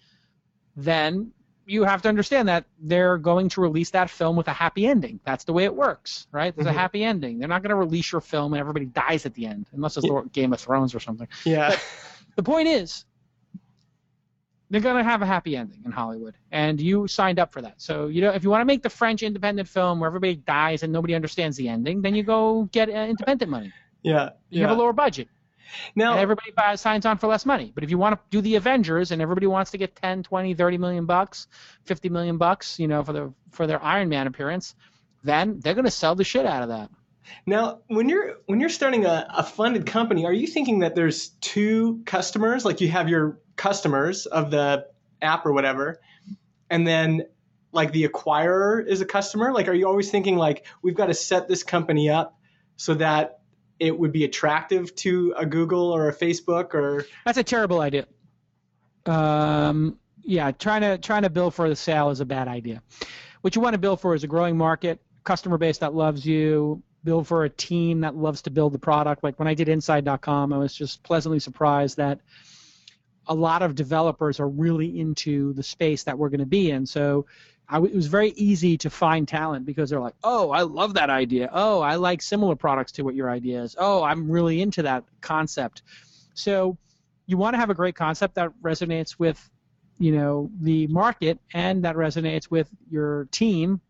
then 0.77 1.33
you 1.67 1.85
have 1.85 2.03
to 2.03 2.09
understand 2.09 2.49
that 2.49 2.65
they're 2.81 3.19
going 3.19 3.49
to 3.51 3.61
release 3.61 3.91
that 3.91 4.11
film 4.11 4.37
with 4.37 4.49
a 4.49 4.53
happy 4.53 4.87
ending. 4.87 5.21
That's 5.25 5.45
the 5.45 5.53
way 5.53 5.65
it 5.65 5.75
works, 5.75 6.27
right? 6.33 6.55
There's 6.55 6.67
Mhm. 6.67 6.71
a 6.71 6.75
happy 6.75 7.05
ending. 7.05 7.39
They're 7.39 7.49
not 7.49 7.63
going 7.63 7.71
to 7.71 7.77
release 7.77 8.11
your 8.11 8.21
film 8.21 8.53
and 8.55 8.61
everybody 8.61 8.87
dies 8.87 9.27
at 9.27 9.35
the 9.35 9.47
end, 9.47 9.69
unless 9.73 9.97
it's 9.97 10.07
Yeah. 10.07 10.23
Game 10.33 10.53
of 10.53 10.61
Thrones 10.61 10.95
or 10.95 11.01
something. 11.01 11.29
Yeah. 11.45 11.77
The 12.37 12.43
point 12.43 12.69
is, 12.69 13.05
they're 14.71 14.81
going 14.81 14.97
to 14.97 15.05
have 15.05 15.21
a 15.21 15.27
happy 15.27 15.57
ending 15.57 15.83
in 15.85 15.91
Hollywood, 15.91 16.35
and 16.53 16.81
you 16.81 17.09
signed 17.09 17.39
up 17.41 17.53
for 17.53 17.61
that. 17.63 17.81
So 17.83 18.07
you 18.07 18.21
know, 18.21 18.31
if 18.31 18.45
you 18.45 18.51
want 18.51 18.61
to 18.61 18.65
make 18.65 18.83
the 18.83 18.91
French 18.91 19.23
independent 19.23 19.69
film 19.69 19.99
where 20.01 20.07
everybody 20.07 20.37
dies 20.37 20.83
and 20.85 20.93
nobody 20.93 21.15
understands 21.15 21.57
the 21.57 21.69
ending, 21.69 22.03
then 22.03 22.15
you 22.15 22.23
go 22.23 22.65
get 22.71 22.89
uh, 22.89 22.93
independent 22.93 23.51
money. 23.51 23.73
Yeah. 24.03 24.31
You 24.49 24.61
yeah. 24.61 24.69
have 24.69 24.77
a 24.77 24.81
lower 24.81 24.93
budget. 24.93 25.29
Now, 25.95 26.13
and 26.13 26.21
everybody 26.21 26.51
buys, 26.53 26.81
signs 26.81 27.07
on 27.07 27.19
for 27.19 27.27
less 27.27 27.47
money. 27.47 27.73
But 27.75 27.85
if 27.85 27.91
you 27.91 27.99
want 27.99 28.17
to 28.17 28.21
do 28.31 28.41
the 28.41 28.57
Avengers 28.57 29.11
and 29.11 29.23
everybody 29.23 29.47
wants 29.47 29.71
to 29.73 29.79
get 29.79 29.97
10, 29.97 30.23
20, 30.23 30.55
30 30.55 30.79
million 30.79 31.07
bucks, 31.07 31.47
50 31.85 32.09
million 32.09 32.39
bucks, 32.39 32.79
you 32.79 32.89
know, 32.89 33.03
for 33.03 33.13
the 33.13 33.33
for 33.51 33.67
their 33.67 33.83
Iron 33.83 34.09
Man 34.09 34.27
appearance, 34.27 34.75
then 35.23 35.61
they're 35.61 35.75
going 35.75 35.85
to 35.85 35.91
sell 35.91 36.15
the 36.15 36.25
shit 36.25 36.47
out 36.47 36.63
of 36.63 36.69
that. 36.69 36.91
Now, 37.47 37.81
when 37.87 38.09
you're 38.09 38.39
when 38.47 38.61
you're 38.61 38.69
starting 38.69 39.05
a, 39.07 39.27
a 39.37 39.43
funded 39.43 39.87
company, 39.87 40.25
are 40.25 40.33
you 40.33 40.47
thinking 40.47 40.81
that 40.81 40.95
there's 40.95 41.29
two 41.41 42.03
customers? 42.07 42.65
Like 42.65 42.81
you 42.81 42.89
have 42.89 43.09
your 43.09 43.39
customers 43.57 44.27
of 44.27 44.51
the 44.51 44.87
app 45.23 45.47
or 45.47 45.53
whatever, 45.53 46.01
and 46.69 46.87
then 46.87 47.27
like 47.73 47.93
the 47.93 48.09
acquirer 48.09 48.85
is 48.85 49.01
a 49.01 49.07
customer? 49.07 49.53
Like, 49.53 49.69
are 49.69 49.75
you 49.75 49.87
always 49.87 50.11
thinking 50.11 50.37
like 50.37 50.67
we've 50.83 50.95
got 50.95 51.07
to 51.07 51.15
set 51.15 51.49
this 51.49 51.63
company 51.63 52.11
up 52.11 52.39
so 52.77 52.95
that 52.95 53.40
it 53.81 53.99
would 53.99 54.13
be 54.13 54.25
attractive 54.25 54.95
to 54.95 55.35
a 55.37 55.47
Google 55.47 55.91
or 55.91 56.09
a 56.09 56.15
Facebook 56.15 56.75
or 56.75 57.07
That's 57.25 57.39
a 57.39 57.43
terrible 57.43 57.81
idea. 57.81 58.07
Um, 59.07 59.99
yeah, 60.23 60.53
trying 60.53 60.83
to 60.83 60.99
trying 60.99 61.23
to 61.23 61.31
build 61.31 61.55
for 61.55 61.69
the 61.69 61.75
sale 61.75 62.11
is 62.11 62.21
a 62.21 62.27
bad 62.27 62.47
idea. 62.47 62.83
What 63.41 63.57
you 63.57 63.63
want 63.63 63.73
to 63.73 63.79
build 63.79 64.01
for 64.01 64.15
is 64.15 64.23
a 64.23 64.27
growing 64.27 64.57
market, 64.57 65.01
customer 65.25 65.57
base 65.59 65.79
that 65.79 65.95
loves 65.95 66.25
you. 66.25 66.83
Build 67.03 67.27
for 67.27 67.45
a 67.45 67.49
team 67.49 68.03
that 68.03 68.15
loves 68.15 68.43
to 68.43 68.51
build 68.51 68.75
the 68.75 68.79
product. 68.79 69.25
Like 69.25 69.39
when 69.39 69.49
I 69.49 69.55
did 69.55 69.71
Inside.com, 69.71 70.53
I 70.53 70.59
was 70.59 70.75
just 70.75 71.03
pleasantly 71.03 71.41
surprised 71.41 71.97
that 71.97 72.21
a 73.27 73.35
lot 73.35 73.63
of 73.63 73.75
developers 73.75 74.39
are 74.39 74.49
really 74.49 75.01
into 75.01 75.55
the 75.55 75.63
space 75.63 76.05
that 76.05 76.19
we're 76.19 76.29
going 76.29 76.41
to 76.41 76.47
be 76.47 76.71
in. 76.71 76.85
So 76.85 77.25
it 77.73 77.95
was 77.95 78.07
very 78.07 78.31
easy 78.31 78.77
to 78.79 78.91
find 78.91 79.27
talent 79.29 79.65
because 79.65 79.91
they're 79.91 80.01
like, 80.01 80.15
oh, 80.25 80.51
I 80.51 80.63
love 80.63 80.95
that 80.95 81.11
idea. 81.11 81.49
Oh, 81.53 81.81
I 81.81 81.97
like 81.97 82.23
similar 82.23 82.57
products 82.57 82.93
to 82.93 83.03
what 83.03 83.15
your 83.15 83.31
idea 83.31 83.63
is. 83.63 83.77
Oh, 83.79 84.03
I'm 84.03 84.31
really 84.31 84.61
into 84.61 84.83
that 84.83 85.05
concept. 85.21 85.83
So 86.35 86.77
you 87.27 87.37
want 87.37 87.55
to 87.55 87.59
have 87.59 87.71
a 87.71 87.75
great 87.75 87.95
concept 87.95 88.35
that 88.35 88.51
resonates 88.63 89.19
with, 89.19 89.49
you 89.99 90.13
know, 90.13 90.51
the 90.61 90.89
market 90.89 91.39
and 91.55 91.85
that 91.85 91.97
resonates 91.97 92.51
with 92.51 92.69
your 92.91 93.29
team. 93.31 93.81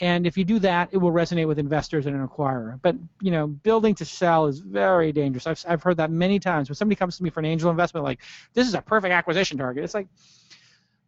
And 0.00 0.26
if 0.26 0.38
you 0.38 0.44
do 0.44 0.58
that, 0.60 0.88
it 0.92 0.96
will 0.96 1.12
resonate 1.12 1.46
with 1.46 1.58
investors 1.58 2.06
and 2.06 2.16
an 2.16 2.26
acquirer. 2.26 2.80
But 2.80 2.96
you 3.20 3.30
know, 3.30 3.46
building 3.46 3.94
to 3.96 4.04
sell 4.04 4.46
is 4.46 4.58
very 4.58 5.12
dangerous. 5.12 5.46
I've 5.46 5.62
I've 5.68 5.82
heard 5.82 5.98
that 5.98 6.10
many 6.10 6.38
times 6.38 6.70
when 6.70 6.76
somebody 6.76 6.96
comes 6.96 7.18
to 7.18 7.22
me 7.22 7.28
for 7.28 7.40
an 7.40 7.46
angel 7.46 7.70
investment, 7.70 8.04
like 8.04 8.20
this 8.54 8.66
is 8.66 8.74
a 8.74 8.80
perfect 8.80 9.12
acquisition 9.12 9.58
target. 9.58 9.84
It's 9.84 9.94
like 9.94 10.08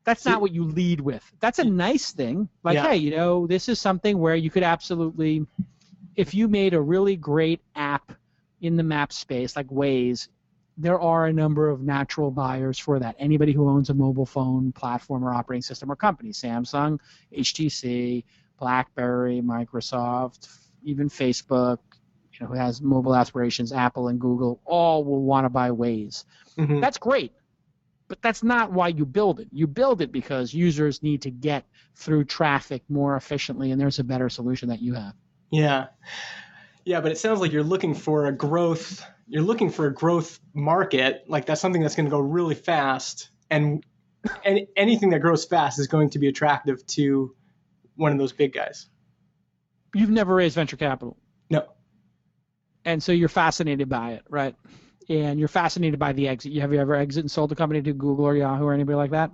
that's 0.05 0.25
not 0.25 0.41
what 0.41 0.53
you 0.53 0.65
lead 0.65 1.01
with. 1.01 1.23
That's 1.41 1.59
a 1.59 1.65
nice 1.65 2.13
thing. 2.13 2.49
Like, 2.63 2.75
Yeah. 2.75 2.89
hey, 2.89 2.97
you 2.97 3.11
know, 3.13 3.47
this 3.47 3.69
is 3.69 3.81
something 3.81 4.19
where 4.19 4.35
you 4.35 4.51
could 4.51 4.63
absolutely, 4.63 5.47
if 6.17 6.35
you 6.35 6.49
made 6.49 6.75
a 6.75 6.81
really 6.81 7.17
great 7.17 7.61
app 7.75 8.13
in 8.61 8.77
the 8.77 8.83
map 8.83 9.13
space, 9.13 9.57
like 9.57 9.69
Waze, 9.69 10.29
there 10.77 10.99
are 11.01 11.27
a 11.27 11.33
number 11.33 11.69
of 11.69 11.83
natural 11.83 12.31
buyers 12.31 12.79
for 12.79 12.99
that. 12.99 13.15
Anybody 13.19 13.53
who 13.53 13.69
owns 13.69 13.91
a 13.91 13.95
mobile 13.95 14.27
phone 14.27 14.73
platform 14.73 15.25
or 15.25 15.33
operating 15.33 15.63
system 15.63 15.91
or 15.93 15.97
company, 15.97 16.31
Samsung, 16.31 16.99
HTC, 17.37 18.25
BlackBerry, 18.59 19.41
Microsoft, 19.41 20.49
even 20.83 21.09
Facebook, 21.09 21.79
you 22.33 22.41
know, 22.41 22.47
who 22.47 22.55
has 22.55 22.81
mobile 22.81 23.15
aspirations, 23.15 23.73
Apple 23.73 24.09
and 24.09 24.21
Google, 24.21 24.61
all 24.65 25.05
will 25.05 25.23
want 25.23 25.45
to 25.45 25.51
buy 25.51 25.71
Waze. 25.71 26.25
Mhm. 26.57 26.81
That's 26.81 26.99
great. 26.99 27.33
But 28.09 28.21
that's 28.21 28.43
not 28.43 28.73
why 28.73 28.89
you 28.89 29.07
build 29.07 29.41
it. 29.41 29.49
You 29.53 29.67
build 29.67 30.03
it 30.03 30.13
because 30.13 30.53
users 30.53 31.03
need 31.03 31.23
to 31.23 31.31
get 31.31 31.65
through 31.95 32.25
traffic 32.25 32.83
more 32.89 33.17
efficiently, 33.17 33.71
and 33.71 33.81
there's 33.81 33.99
a 33.99 34.05
better 34.05 34.29
solution 34.29 34.69
that 34.69 34.83
you 34.83 34.95
have. 34.95 35.15
Yeah. 35.51 35.87
Yeah, 36.85 37.01
but 37.01 37.13
it 37.13 37.19
sounds 37.19 37.41
like 37.41 37.53
you're 37.53 37.63
looking 37.63 37.95
for 37.95 38.27
a 38.27 38.33
growth 38.33 39.05
you're 39.29 39.43
looking 39.43 39.71
for 39.71 39.87
a 39.87 39.95
growth 39.95 40.41
market, 40.53 41.25
like 41.27 41.47
that's 41.47 41.61
something 41.61 41.81
that's 41.81 41.95
going 41.95 42.05
to 42.05 42.11
go 42.11 42.19
really 42.19 42.55
fast 42.55 43.31
and 43.51 43.83
and 44.45 44.67
anything 44.77 45.11
that 45.11 45.21
grows 45.21 45.45
fast 45.47 45.79
is 45.79 45.87
going 45.87 46.11
to 46.11 46.19
be 46.19 46.29
attractive 46.29 46.85
to 46.89 47.35
one 47.97 48.13
of 48.13 48.19
those 48.19 48.33
big 48.33 48.53
guys. 48.53 48.87
You've 49.95 50.11
never 50.11 50.35
raised 50.35 50.55
venture 50.55 50.77
capital, 50.77 51.17
No. 51.51 51.67
and 52.85 53.03
so 53.03 53.13
you're 53.13 53.29
fascinated 53.29 53.89
by 53.89 54.13
it, 54.13 54.23
right? 54.29 54.55
And 55.13 55.39
you're 55.39 55.49
fascinated 55.49 55.99
by 55.99 56.13
the 56.15 56.27
exit. 56.27 56.53
You 56.53 56.63
have 56.63 56.73
you 56.73 56.81
ever 56.81 56.95
exited 56.95 57.25
and 57.25 57.31
sold 57.31 57.53
a 57.53 57.55
company 57.55 57.83
to 57.83 57.93
Google 57.93 58.25
or 58.25 58.35
Yahoo 58.35 58.65
or 58.65 58.73
anybody 58.73 58.97
like 58.97 59.11
that? 59.11 59.31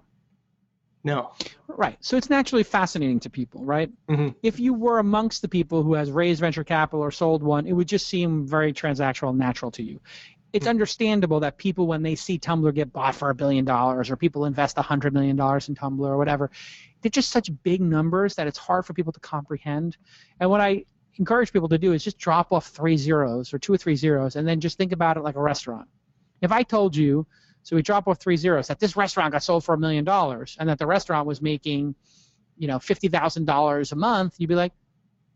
No. 1.04 1.30
Right. 1.68 1.96
So 2.00 2.16
it's 2.16 2.28
naturally 2.28 2.64
fascinating 2.64 3.20
to 3.20 3.30
people, 3.30 3.64
right? 3.64 3.88
Mhm. 4.08 4.34
If 4.42 4.58
you 4.58 4.74
were 4.74 4.98
amongst 4.98 5.40
the 5.40 5.48
people 5.48 5.84
who 5.84 5.94
has 5.94 6.10
raised 6.10 6.40
venture 6.40 6.64
capital 6.64 7.00
or 7.00 7.12
sold 7.12 7.44
one, 7.44 7.66
it 7.68 7.72
would 7.72 7.86
just 7.86 8.08
seem 8.08 8.44
very 8.44 8.72
transactional 8.72 9.30
and 9.30 9.38
natural 9.38 9.70
to 9.72 9.82
you. 9.84 10.00
It's 10.52 10.66
understandable 10.66 11.40
that 11.40 11.58
people, 11.58 11.86
when 11.86 12.02
they 12.02 12.16
see 12.16 12.38
Tumblr 12.38 12.74
get 12.74 12.92
bought 12.92 13.14
for 13.14 13.30
a 13.30 13.34
billion 13.34 13.64
dollars, 13.64 14.10
or 14.10 14.16
people 14.16 14.46
invest 14.46 14.78
a 14.78 14.82
hundred 14.82 15.12
million 15.12 15.36
dollars 15.36 15.68
in 15.68 15.76
Tumblr 15.76 16.00
or 16.04 16.16
whatever, 16.16 16.50
they're 17.00 17.10
just 17.10 17.30
such 17.30 17.50
big 17.62 17.80
numbers 17.80 18.34
that 18.34 18.48
it's 18.48 18.58
hard 18.58 18.84
for 18.84 18.94
people 18.94 19.12
to 19.12 19.20
comprehend. 19.20 19.96
And 20.40 20.50
what 20.50 20.60
I 20.60 20.86
encourage 21.18 21.52
people 21.52 21.68
to 21.68 21.78
do 21.78 21.92
is 21.92 22.04
just 22.04 22.18
drop 22.18 22.52
off 22.52 22.68
three 22.68 22.96
zeros 22.96 23.52
or 23.52 23.58
two 23.58 23.72
or 23.72 23.76
three 23.76 23.96
zeros, 23.96 24.36
and 24.36 24.46
then 24.46 24.60
just 24.60 24.78
think 24.78 24.92
about 24.92 25.16
it 25.16 25.22
like 25.22 25.36
a 25.36 25.42
restaurant. 25.42 25.88
If 26.40 26.52
I 26.52 26.62
told 26.62 26.94
you 26.96 27.26
so 27.62 27.76
we 27.76 27.82
drop 27.82 28.08
off 28.08 28.18
three 28.18 28.36
zeros 28.36 28.68
that 28.68 28.78
this 28.78 28.96
restaurant 28.96 29.32
got 29.32 29.42
sold 29.42 29.64
for 29.64 29.74
a 29.74 29.78
million 29.78 30.04
dollars 30.04 30.56
and 30.58 30.68
that 30.68 30.78
the 30.78 30.86
restaurant 30.86 31.26
was 31.26 31.42
making, 31.42 31.94
you 32.56 32.68
know, 32.68 32.78
fifty 32.78 33.08
thousand 33.08 33.44
dollars 33.44 33.92
a 33.92 33.96
month, 33.96 34.36
you'd 34.38 34.48
be 34.48 34.54
like, 34.54 34.72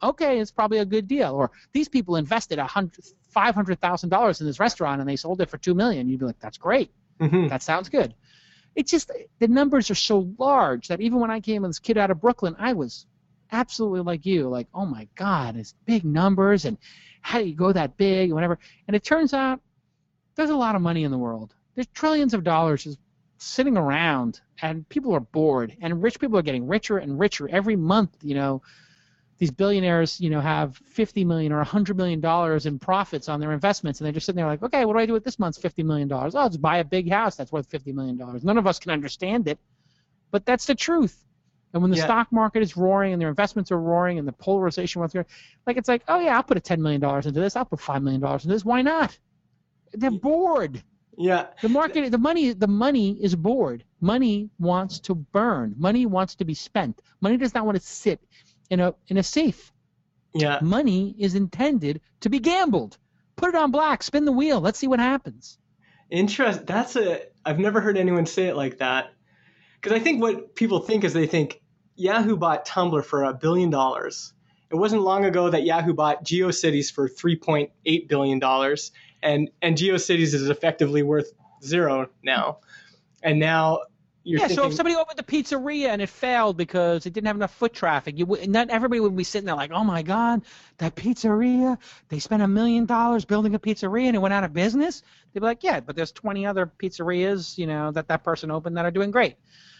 okay, 0.02 0.40
it's 0.40 0.50
probably 0.50 0.78
a 0.78 0.84
good 0.84 1.06
deal. 1.06 1.34
Or 1.34 1.50
these 1.72 1.88
people 1.88 2.16
invested 2.16 2.58
a 2.58 2.64
hundred, 2.66 3.04
five 3.28 3.54
hundred 3.54 3.80
thousand 3.80 4.08
dollars 4.10 4.40
in 4.40 4.46
this 4.46 4.60
restaurant 4.60 5.00
and 5.00 5.08
they 5.08 5.16
sold 5.16 5.40
it 5.40 5.50
for 5.50 5.58
2 5.58 5.74
million. 5.74 6.08
You'd 6.08 6.20
be 6.20 6.26
like, 6.26 6.40
that's 6.40 6.58
great. 6.58 6.90
Mhm. 7.20 7.48
That 7.50 7.62
sounds 7.62 7.88
good. 7.88 8.14
It's 8.74 8.90
just 8.90 9.10
the 9.38 9.48
numbers 9.48 9.90
are 9.90 9.94
so 9.94 10.32
large 10.38 10.88
that 10.88 11.00
even 11.00 11.20
when 11.20 11.30
I 11.30 11.40
came 11.40 11.64
as 11.64 11.78
a 11.78 11.82
kid 11.82 11.98
out 11.98 12.10
of 12.10 12.20
Brooklyn, 12.20 12.56
I 12.58 12.72
was 12.72 13.06
absolutely 13.52 14.00
like 14.02 14.26
you, 14.26 14.48
like, 14.48 14.68
oh 14.74 14.86
my 14.86 15.08
God, 15.16 15.56
it's 15.56 15.74
big 15.86 16.04
numbers 16.04 16.64
and 16.64 16.78
how 17.22 17.38
do 17.38 17.46
you 17.46 17.54
go 17.54 17.72
that 17.72 17.96
big 17.96 18.26
and 18.30 18.34
whatever. 18.34 18.58
And 18.88 18.96
it 18.96 19.04
turns 19.04 19.34
out 19.34 19.60
there's 20.36 20.50
a 20.50 20.56
lot 20.56 20.76
of 20.76 20.82
money 20.82 21.04
in 21.04 21.10
the 21.12 21.18
world. 21.18 21.54
There's 21.74 21.88
trillions 21.88 22.34
of 22.34 22.44
dollars 22.44 22.84
just 22.84 22.98
sitting 23.38 23.76
around 23.76 24.40
and 24.62 24.88
people 24.88 25.14
are 25.14 25.20
bored 25.20 25.76
and 25.82 26.02
rich 26.02 26.20
people 26.20 26.38
are 26.38 26.42
getting 26.42 26.66
richer 26.68 26.98
and 26.98 27.18
richer 27.18 27.48
every 27.50 27.76
month, 27.76 28.16
you 28.22 28.34
know. 28.34 28.62
these 29.38 29.50
billionaires, 29.50 30.20
you 30.20 30.30
know, 30.30 30.40
have 30.40 30.76
50 30.76 31.24
million 31.24 31.52
or 31.52 31.56
100 31.58 31.96
million 31.96 32.20
dollars 32.20 32.66
in 32.66 32.78
profits 32.78 33.28
on 33.28 33.40
their 33.40 33.52
investments, 33.52 34.00
and 34.00 34.06
they're 34.06 34.12
just 34.12 34.26
sitting 34.26 34.36
there 34.36 34.46
like, 34.46 34.62
okay, 34.62 34.84
what 34.84 34.94
do 34.94 35.00
I 35.00 35.06
do 35.06 35.12
with 35.12 35.24
this 35.24 35.38
month's 35.38 35.58
50 35.58 35.82
million 35.82 36.08
dollars? 36.08 36.34
Oh, 36.36 36.48
just 36.48 36.62
buy 36.62 36.78
a 36.78 36.84
big 36.84 37.10
house 37.10 37.36
that's 37.36 37.52
worth 37.52 37.68
50 37.70 37.92
million 37.92 38.16
dollars. 38.16 38.44
None 38.44 38.58
of 38.58 38.66
us 38.66 38.78
can 38.78 38.92
understand 38.92 39.48
it, 39.48 39.58
but 40.32 40.46
that's 40.46 40.66
the 40.66 40.74
truth. 40.76 41.21
And 41.72 41.82
when 41.82 41.90
the 41.90 41.96
Yeah. 41.96 42.04
stock 42.04 42.30
market 42.32 42.62
is 42.62 42.76
roaring 42.76 43.12
and 43.12 43.20
their 43.22 43.28
investments 43.30 43.72
are 43.72 43.80
roaring 43.80 44.18
and 44.18 44.28
the 44.28 44.32
polarization 44.32 45.00
wants 45.00 45.12
to, 45.14 45.24
like 45.66 45.76
it's 45.76 45.88
like, 45.88 46.02
oh 46.08 46.20
yeah, 46.20 46.36
I'll 46.36 46.42
put 46.42 46.56
a 46.56 46.60
10 46.60 46.82
million 46.82 47.00
dollars 47.00 47.26
into 47.26 47.40
this. 47.40 47.56
I'll 47.56 47.64
put 47.64 47.80
five 47.80 48.02
million 48.02 48.20
dollars 48.20 48.44
into 48.44 48.54
this. 48.54 48.64
Why 48.64 48.82
not? 48.82 49.18
They're 49.92 50.10
bored. 50.10 50.82
Yeah. 51.16 51.48
The 51.60 51.68
market, 51.68 52.10
the 52.10 52.18
money, 52.18 52.52
the 52.52 52.66
money 52.66 53.22
is 53.22 53.34
bored. 53.34 53.84
Money 54.00 54.48
wants 54.58 55.00
to 55.00 55.14
burn. 55.14 55.74
Money 55.76 56.06
wants 56.06 56.34
to 56.36 56.44
be 56.44 56.54
spent. 56.54 57.00
Money 57.20 57.36
does 57.36 57.54
not 57.54 57.66
want 57.66 57.78
to 57.78 57.86
sit 57.86 58.20
in 58.70 58.80
a 58.80 58.94
in 59.08 59.18
a 59.18 59.22
safe. 59.22 59.72
Yeah. 60.34 60.58
Money 60.62 61.14
is 61.18 61.34
intended 61.34 62.00
to 62.20 62.30
be 62.30 62.38
gambled. 62.38 62.96
Put 63.36 63.50
it 63.50 63.54
on 63.54 63.70
black. 63.70 64.02
Spin 64.02 64.24
the 64.24 64.32
wheel. 64.32 64.60
Let's 64.60 64.78
see 64.78 64.88
what 64.88 65.00
happens. 65.00 65.58
Interest. 66.10 66.66
That's 66.66 66.96
a. 66.96 67.22
I've 67.44 67.58
never 67.58 67.80
heard 67.80 67.98
anyone 67.98 68.24
say 68.26 68.46
it 68.46 68.56
like 68.56 68.78
that. 68.78 69.12
Because 69.82 70.00
I 70.00 70.02
think 70.02 70.22
what 70.22 70.54
people 70.54 70.78
think 70.78 71.02
is 71.02 71.12
they 71.12 71.26
think 71.26 71.60
Yahoo 71.96 72.36
bought 72.36 72.66
Tumblr 72.66 73.04
for 73.04 73.24
a 73.24 73.34
billion 73.34 73.68
dollars. 73.68 74.32
It 74.70 74.76
wasn't 74.76 75.02
long 75.02 75.24
ago 75.24 75.50
that 75.50 75.64
Yahoo 75.64 75.92
bought 75.92 76.24
GeoCities 76.24 76.92
for 76.92 77.08
3.8 77.08 78.08
billion 78.08 78.38
dollars, 78.38 78.92
and 79.22 79.50
and 79.60 79.76
GeoCities 79.76 80.34
is 80.34 80.48
effectively 80.48 81.02
worth 81.02 81.32
zero 81.62 82.08
now. 82.22 82.58
And 83.22 83.38
now 83.38 83.80
you're 84.24 84.40
yeah. 84.40 84.46
thinking, 84.46 84.62
So 84.62 84.68
if 84.68 84.74
somebody 84.74 84.94
opened 84.94 85.18
a 85.18 85.24
pizzeria 85.24 85.88
and 85.88 86.00
it 86.00 86.08
failed 86.08 86.56
because 86.56 87.06
it 87.06 87.12
didn't 87.12 87.26
have 87.26 87.36
enough 87.36 87.54
foot 87.54 87.72
traffic, 87.72 88.18
you 88.18 88.26
would, 88.26 88.48
not 88.48 88.70
everybody 88.70 89.00
would 89.00 89.16
be 89.16 89.24
sitting 89.24 89.46
there 89.46 89.56
like, 89.56 89.72
oh 89.72 89.84
my 89.84 90.02
god, 90.02 90.42
that 90.78 90.94
pizzeria. 90.94 91.76
They 92.08 92.20
spent 92.20 92.42
a 92.42 92.48
million 92.48 92.86
dollars 92.86 93.24
building 93.24 93.54
a 93.54 93.58
pizzeria 93.58 94.06
and 94.06 94.16
it 94.16 94.20
went 94.20 94.34
out 94.34 94.44
of 94.44 94.52
business. 94.52 95.02
They'd 95.32 95.40
be 95.40 95.46
like, 95.46 95.64
yeah, 95.64 95.80
but 95.80 95.96
there's 95.96 96.12
20 96.12 96.46
other 96.46 96.70
pizzerias, 96.78 97.58
you 97.58 97.66
know, 97.66 97.90
that 97.90 98.08
that 98.08 98.22
person 98.22 98.50
opened 98.50 98.76
that 98.76 98.84
are 98.84 98.90
doing 98.92 99.10
great. 99.10 99.36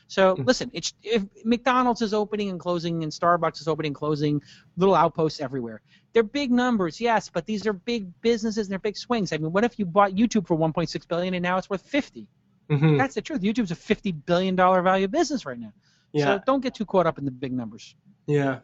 So 0.09 0.35
listen, 0.45 0.71
it's 0.75 0.93
if 1.03 1.23
McDonald's 1.45 2.03
is 2.03 2.13
opening 2.15 2.51
and 2.51 2.61
closing 2.61 3.03
and 3.03 3.11
Starbucks 3.13 3.61
is 3.61 3.69
opening 3.69 3.91
and 3.91 3.97
closing, 3.97 4.43
little 4.77 4.95
outposts 4.95 5.41
everywhere. 5.41 5.81
They're 6.13 6.23
big 6.23 6.51
numbers, 6.51 7.01
yes, 7.01 7.31
but 7.31 7.47
these 7.47 7.67
are 7.67 7.73
big 7.73 8.09
businesses 8.21 8.67
and 8.67 8.73
they're 8.73 8.79
big 8.79 8.97
swings. 8.99 9.33
I 9.33 9.39
mean, 9.39 9.53
what 9.53 9.65
if 9.65 9.79
you 9.79 9.87
bought 9.87 10.13
YouTube 10.13 10.47
for 10.47 10.57
1.6 10.57 11.09
billion 11.09 11.33
and 11.35 11.43
now 11.43 11.57
it's 11.57 11.71
worth 11.71 11.83
50? 11.83 12.27
Mhm. 12.71 12.99
That's 12.99 13.15
the 13.15 13.23
truth. 13.23 13.41
YouTube's 13.41 13.71
a 13.71 13.75
50 13.75 14.13
billion 14.13 14.55
dollar 14.55 14.83
value 14.83 15.09
business 15.09 15.47
right 15.47 15.59
now. 15.59 15.73
yeah, 16.13 16.25
So 16.37 16.43
don't 16.47 16.61
get 16.63 16.75
too 16.75 16.85
caught 16.85 17.07
up 17.07 17.19
in 17.19 17.25
the 17.25 17.31
big 17.31 17.53
numbers. 17.53 17.95
yeah. 18.27 18.59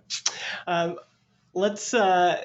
Um, 0.66 0.96
let's 1.54 1.94
uh, 1.94 2.42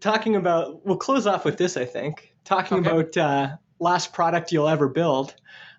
talking 0.00 0.36
about. 0.36 0.84
We'll 0.86 0.96
close 0.98 1.26
off 1.26 1.44
with 1.44 1.56
this. 1.56 1.76
I 1.76 1.84
think 1.86 2.34
talking 2.44 2.78
Okay. 2.86 2.90
about 2.90 3.16
uh, 3.16 3.56
last 3.80 4.12
product 4.12 4.52
you'll 4.52 4.68
ever 4.68 4.88
build. 4.88 5.34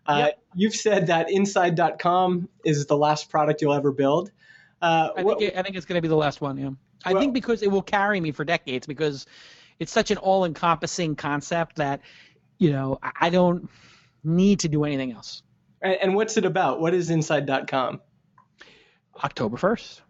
Uh, 0.05 0.15
Yep. 0.25 0.39
You've 0.55 0.75
said 0.75 1.07
that 1.07 1.31
Inside.com 1.31 2.48
is 2.63 2.86
the 2.86 2.98
last 2.98 3.29
product 3.29 3.62
you'll 3.62 3.74
ever 3.74 3.91
build. 3.91 4.31
Uh, 4.81 5.10
I 5.17 5.24
what- 5.24 5.39
think 5.39 5.53
it, 5.53 5.57
I 5.57 5.62
think 5.63 5.75
it's 5.75 5.86
going 5.86 5.98
to 5.98 6.01
be 6.01 6.07
the 6.10 6.15
last 6.15 6.41
one. 6.41 6.57
Yeah. 6.57 6.69
I 7.05 7.13
Well- 7.13 7.22
think 7.22 7.33
because 7.33 7.63
it 7.63 7.72
will 7.72 7.81
carry 7.81 8.19
me 8.22 8.31
for 8.31 8.43
decades 8.45 8.86
because 8.86 9.25
it's 9.79 9.91
such 9.91 10.12
an 10.12 10.17
all-encompassing 10.17 11.15
concept 11.15 11.77
that 11.77 12.01
you 12.60 12.72
know 12.72 13.00
I 13.19 13.29
don't 13.29 13.69
need 14.24 14.60
to 14.62 14.69
do 14.69 14.83
anything 14.83 15.12
else. 15.12 15.41
and, 15.81 15.95
and 16.01 16.15
what's 16.15 16.38
it 16.38 16.45
about? 16.45 16.79
What 16.79 16.93
is 16.93 17.10
Inside.com? 17.10 18.00
October 19.24 19.57
1st. 19.57 20.01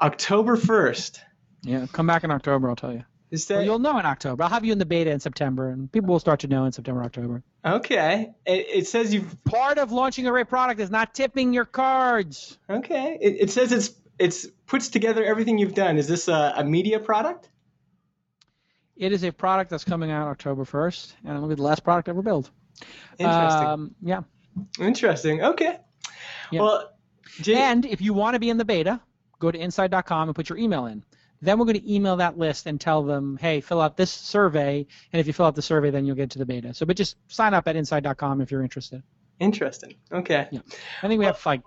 October 0.00 0.56
first. 0.56 1.20
Yeah, 1.62 1.86
come 1.92 2.06
back 2.06 2.22
in 2.24 2.30
October. 2.30 2.68
I'll 2.68 2.76
tell 2.76 2.92
you. 2.92 3.04
Is 3.30 3.46
that 3.46 3.64
you'll 3.64 3.78
know 3.80 3.98
in 3.98 4.06
October. 4.06 4.44
I'll 4.44 4.48
have 4.50 4.64
you 4.64 4.72
in 4.72 4.78
the 4.78 4.86
beta 4.86 5.10
in 5.10 5.18
September, 5.20 5.68
and 5.70 5.90
people 5.90 6.10
will 6.10 6.20
start 6.20 6.40
to 6.40 6.48
know 6.48 6.64
in 6.64 6.72
September, 6.72 7.02
October. 7.02 7.42
okay? 7.64 8.30
It, 8.44 8.66
it 8.72 8.86
says 8.86 9.12
you've 9.12 9.42
Part 9.44 9.78
of 9.78 9.90
launching 9.90 10.26
a 10.26 10.30
great 10.30 10.48
product 10.48 10.80
is 10.80 10.90
not 10.90 11.14
tipping 11.14 11.52
your 11.52 11.64
cards. 11.64 12.58
okay. 12.70 13.18
It, 13.20 13.36
it 13.40 13.50
says 13.50 13.72
it's 13.72 13.90
it's 14.18 14.46
puts 14.66 14.88
together 14.88 15.24
everything 15.24 15.58
you've 15.58 15.74
done. 15.74 15.98
Is 15.98 16.06
this 16.08 16.28
a, 16.28 16.54
a 16.56 16.64
media 16.64 16.98
product? 17.00 17.48
It 18.96 19.12
is 19.12 19.24
a 19.24 19.30
product 19.32 19.70
that's 19.70 19.84
coming 19.84 20.10
out 20.10 20.28
October 20.28 20.64
1st, 20.64 21.12
and 21.24 21.36
it'll 21.36 21.48
be 21.48 21.54
the 21.54 21.62
last 21.62 21.84
product 21.84 22.08
ever 22.08 22.22
built. 22.22 22.50
Interesting. 23.18 23.66
Um, 23.66 23.94
yeah. 24.02 24.22
Interesting. 24.80 25.42
Okay. 25.42 25.78
Yeah. 26.50 26.62
Well, 26.62 26.92
Jay, 27.42 27.56
And 27.56 27.84
if 27.84 28.00
you 28.00 28.14
want 28.14 28.34
to 28.34 28.40
be 28.40 28.48
in 28.48 28.56
the 28.56 28.64
beta, 28.64 29.00
go 29.38 29.50
to 29.50 29.58
inside.com 29.58 30.30
and 30.30 30.34
put 30.34 30.48
your 30.48 30.56
email 30.56 30.86
in. 30.86 31.04
Then 31.42 31.58
we're 31.58 31.66
going 31.66 31.80
to 31.80 31.92
email 31.92 32.16
that 32.16 32.38
list 32.38 32.66
and 32.66 32.80
tell 32.80 33.02
them, 33.02 33.36
hey, 33.40 33.60
fill 33.60 33.80
out 33.80 33.96
this 33.96 34.10
survey. 34.10 34.86
And 35.12 35.20
if 35.20 35.26
you 35.26 35.32
fill 35.32 35.46
out 35.46 35.54
the 35.54 35.62
survey, 35.62 35.90
then 35.90 36.06
you'll 36.06 36.16
get 36.16 36.30
to 36.30 36.38
the 36.38 36.46
beta. 36.46 36.74
So, 36.74 36.86
but 36.86 36.96
just 36.96 37.16
sign 37.28 37.54
up 37.54 37.68
at 37.68 37.76
inside.com 37.76 38.40
if 38.40 38.50
you're 38.50 38.62
interested. 38.62 39.02
interesting. 39.38 39.96
Okay. 40.10 40.48
Yeah. 40.50 40.60
I 41.02 41.08
think 41.08 41.18
we 41.18 41.26
have 41.26 41.44
like 41.44 41.62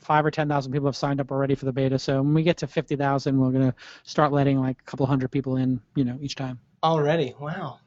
five 0.00 0.26
or 0.26 0.30
10,000 0.30 0.72
people 0.72 0.86
have 0.86 0.96
signed 0.96 1.20
up 1.20 1.30
already 1.30 1.54
for 1.54 1.64
the 1.64 1.72
beta. 1.72 1.98
So 1.98 2.20
when 2.22 2.34
we 2.34 2.42
get 2.42 2.58
to 2.58 2.66
50,000, 2.66 3.38
we're 3.38 3.50
going 3.50 3.70
to 3.70 3.74
start 4.02 4.32
letting 4.32 4.60
like 4.60 4.78
a 4.80 4.84
couple 4.84 5.06
hundred 5.06 5.30
people 5.30 5.56
in, 5.56 5.80
you 5.94 6.04
know, 6.04 6.18
each 6.20 6.34
time. 6.34 6.58
Already. 6.82 7.34
Wow. 7.38 7.78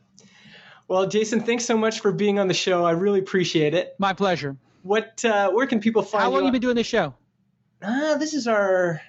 Well, 0.87 1.05
Jason, 1.07 1.41
thanks 1.41 1.65
so 1.65 1.77
much 1.77 1.99
for 1.99 2.11
being 2.11 2.39
on 2.39 2.47
the 2.47 2.53
show. 2.53 2.85
I 2.85 2.91
really 2.91 3.19
appreciate 3.19 3.73
it. 3.73 3.95
My 3.99 4.13
pleasure. 4.13 4.55
What? 4.83 5.23
Uh, 5.23 5.51
where 5.51 5.67
can 5.67 5.81
people 5.81 6.01
find 6.01 6.23
How 6.23 6.29
long 6.29 6.41
you? 6.41 6.45
you 6.45 6.51
been 6.53 6.61
doing 6.61 6.75
this 6.75 6.87
show? 6.87 7.13
Ah, 7.83 8.15
this 8.17 8.33
is 8.33 8.47
our. 8.47 9.01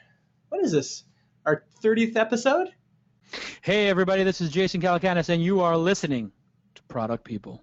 What 0.49 0.65
is 0.65 0.73
this? 0.73 1.05
Our 1.79 1.83
thirtieth 1.83 2.17
episode. 2.17 2.71
Hey, 3.63 3.89
everybody, 3.89 4.25
this 4.25 4.41
is 4.41 4.51
Jason 4.51 4.81
Calacanis, 4.81 5.29
and 5.29 5.41
you 5.41 5.61
are 5.61 5.77
listening 5.77 6.33
to 6.75 6.83
Product 6.89 7.23
People. 7.23 7.63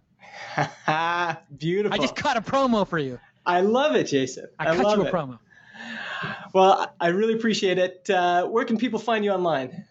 Beautiful. 1.58 1.94
I 1.94 1.98
just 1.98 2.16
cut 2.16 2.38
a 2.38 2.42
promo 2.42 2.88
for 2.88 2.98
you. 2.98 3.20
I 3.46 3.60
love 3.60 3.94
it, 3.98 4.06
Jason. 4.08 4.46
I, 4.58 4.68
cut 4.68 4.78
love 4.78 5.00
you 5.00 5.04
a 5.04 5.08
it. 5.08 5.14
promo. 5.14 5.40
Well, 6.54 6.96
I 6.98 7.08
really 7.08 7.34
appreciate 7.34 7.78
it. 7.78 8.10
Uh, 8.10 8.46
where 8.48 8.64
can 8.64 8.78
people 8.78 9.00
find 9.00 9.26
you 9.26 9.32
online? 9.32 9.84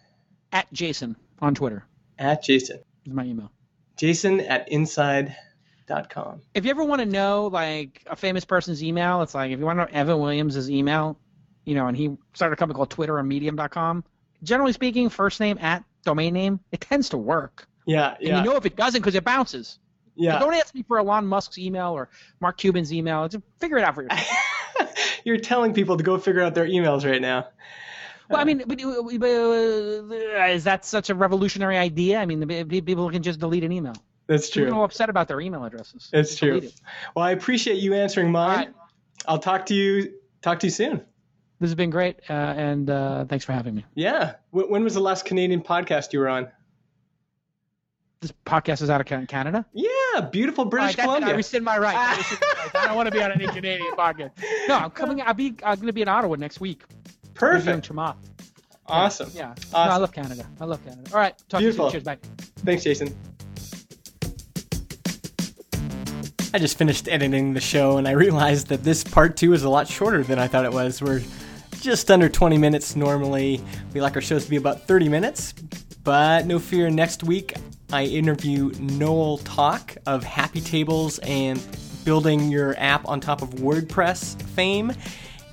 At 0.51 0.73
Jason 0.73 1.17
on 1.39 1.53
Twitter 1.53 1.85
At 2.17 2.41
Jason. 2.41 2.79
is 3.05 3.13
my 3.13 3.25
email. 3.25 3.51
Jason 3.95 4.39
at 4.39 4.67
inside.com. 4.71 6.41
If 6.55 6.65
you 6.65 6.71
ever 6.71 6.83
want 6.83 7.01
to 7.01 7.05
know 7.05 7.45
like 7.45 8.01
a 8.07 8.15
famous 8.15 8.43
person's 8.43 8.83
email, 8.83 9.21
it's 9.21 9.35
like 9.35 9.51
if 9.51 9.59
you 9.59 9.65
want 9.65 9.77
to 9.77 9.85
know 9.85 9.91
Evan 9.91 10.17
Williams' 10.19 10.67
email, 10.67 11.19
you 11.63 11.75
know, 11.75 11.85
and 11.85 11.95
he 11.95 12.17
started 12.33 12.53
a 12.53 12.57
company 12.57 12.75
called 12.75 12.89
Twitter 12.89 13.15
or 13.17 13.21
Medium.com. 13.23 14.03
Generally 14.43 14.73
speaking, 14.73 15.09
first 15.09 15.39
name 15.39 15.57
at 15.59 15.83
domain 16.03 16.33
name, 16.33 16.59
it 16.71 16.81
tends 16.81 17.09
to 17.09 17.17
work. 17.17 17.67
Yeah, 17.85 18.15
And 18.19 18.27
yeah, 18.27 18.37
you 18.39 18.43
know 18.49 18.55
if 18.55 18.65
it 18.65 18.75
doesn't 18.75 19.01
because 19.01 19.15
it 19.15 19.23
bounces. 19.23 19.79
yeah. 20.15 20.39
So 20.39 20.45
don't 20.45 20.55
ask 20.55 20.73
me 20.73 20.83
for 20.83 20.97
Elon 20.99 21.25
Musk's 21.27 21.57
email 21.57 21.91
or 21.91 22.09
Mark 22.39 22.57
Cuban's 22.57 22.91
email. 22.93 23.27
Just 23.27 23.43
figure 23.59 23.77
it 23.77 23.83
out 23.83 23.95
for 23.95 24.03
yourself. 24.03 24.27
You're 25.23 25.37
telling 25.37 25.73
people 25.73 25.97
to 25.97 26.03
go 26.03 26.17
figure 26.17 26.41
out 26.41 26.53
their 26.55 26.67
emails 26.67 27.09
right 27.09 27.21
now. 27.21 27.47
Well, 28.29 28.39
I 28.39 28.43
mean, 28.43 28.63
but, 28.65 28.77
but, 28.79 29.29
uh, 29.29 30.45
is 30.47 30.63
that 30.63 30.83
such 30.83 31.11
a 31.11 31.15
revolutionary 31.15 31.77
idea? 31.77 32.19
I 32.19 32.25
mean, 32.25 32.47
people 32.69 33.09
can 33.11 33.21
just 33.21 33.39
delete 33.39 33.63
an 33.63 33.71
email. 33.71 33.93
That's 34.27 34.49
People 34.49 34.71
true. 34.71 34.79
are 34.79 34.85
upset 34.85 35.09
about 35.11 35.27
their 35.27 35.39
email 35.39 35.63
addresses. 35.63 36.09
That's 36.11 36.35
true. 36.35 36.61
Well, 37.15 37.23
I 37.23 37.31
appreciate 37.31 37.75
you 37.77 37.93
answering 37.93 38.31
mine. 38.31 38.57
Right. 38.57 38.73
I'll 39.27 39.37
talk 39.37 39.67
to 39.67 39.75
you. 39.75 40.15
Talk 40.41 40.59
to 40.61 40.67
you 40.67 40.71
soon. 40.71 41.01
This 41.65 41.71
has 41.71 41.75
been 41.77 41.89
great, 41.89 42.17
uh, 42.29 42.33
and 42.33 42.87
uh, 42.91 43.25
thanks 43.25 43.43
for 43.43 43.51
having 43.51 43.73
me. 43.73 43.83
Yeah. 43.95 44.35
Wh- 44.51 44.69
When 44.69 44.83
was 44.83 44.93
the 44.93 44.99
last 44.99 45.25
Canadian 45.25 45.61
podcast 45.63 46.13
you 46.13 46.19
were 46.19 46.29
on? 46.29 46.47
This 48.21 48.31
podcast 48.45 48.83
is 48.83 48.91
out 48.91 49.01
of 49.01 49.07
Canada. 49.27 49.65
Yeah, 49.73 50.21
beautiful 50.31 50.65
British 50.65 50.83
All 50.83 50.85
right, 50.89 50.95
that's. 50.95 50.99
I 50.99 51.05
Columbia. 51.05 51.35
rescind 51.35 51.65
my 51.65 51.79
rights. 51.79 51.97
I, 51.97 52.17
rescind 52.17 52.39
my 52.43 52.61
rights. 52.61 52.75
I 52.75 52.85
don't 52.85 52.95
want 52.95 53.07
to 53.07 53.11
be 53.11 53.23
on 53.23 53.31
any 53.31 53.47
Canadian 53.47 53.95
podcast. 53.95 54.29
No, 54.67 54.75
I'm 54.77 54.91
coming. 54.91 55.23
I'll 55.23 55.33
be. 55.33 55.55
I'm 55.63 55.77
going 55.77 55.87
to 55.87 55.93
be 55.93 56.03
in 56.03 56.07
Ottawa 56.07 56.35
next 56.35 56.59
week. 56.59 56.83
Perfect. 57.33 57.89
Chamath. 57.89 58.17
Awesome. 58.85 59.31
Yeah. 59.33 59.55
No, 59.73 59.79
I 59.79 59.97
love 59.97 60.11
Canada. 60.11 60.45
I 60.61 60.65
love 60.65 60.85
Canada. 60.85 61.09
All 61.15 61.19
right. 61.19 61.35
Talk 61.49 61.61
Beautiful. 61.61 61.89
to 61.89 61.97
you 61.97 62.03
soon. 62.03 62.19
Cheers. 62.19 62.19
Bye. 62.21 62.63
Thanks, 62.63 62.83
Jason. 62.83 63.17
I 66.53 66.59
just 66.59 66.77
finished 66.77 67.07
editing 67.09 67.55
the 67.55 67.59
show 67.59 67.97
and 67.97 68.07
I 68.07 68.11
realized 68.11 68.67
that 68.67 68.83
this 68.83 69.03
part 69.03 69.35
two 69.35 69.53
is 69.53 69.63
a 69.63 69.69
lot 69.69 69.87
shorter 69.87 70.21
than 70.23 70.37
I 70.37 70.47
thought 70.47 70.63
it 70.63 70.71
was. 70.71 71.01
We're 71.01 71.21
just 71.85 72.09
under 72.09 72.27
20 72.27 72.57
minutes 72.57 72.95
normally. 72.95 73.61
We 73.93 74.01
like 74.01 74.15
our 74.15 74.21
shows 74.21 74.45
to 74.45 74.49
be 74.49 74.55
about 74.55 74.87
30 74.87 75.07
minutes, 75.07 75.53
but 76.03 76.47
no 76.47 76.57
fear, 76.57 76.89
next 76.89 77.23
week 77.23 77.53
I 77.93 78.05
interview 78.05 78.71
Noel 78.79 79.37
Tock 79.37 79.95
of 80.07 80.23
Happy 80.23 80.61
Tables 80.61 81.19
and 81.19 81.63
building 82.03 82.49
your 82.49 82.75
app 82.79 83.07
on 83.07 83.19
top 83.19 83.43
of 83.43 83.51
WordPress 83.51 84.41
fame. 84.41 84.93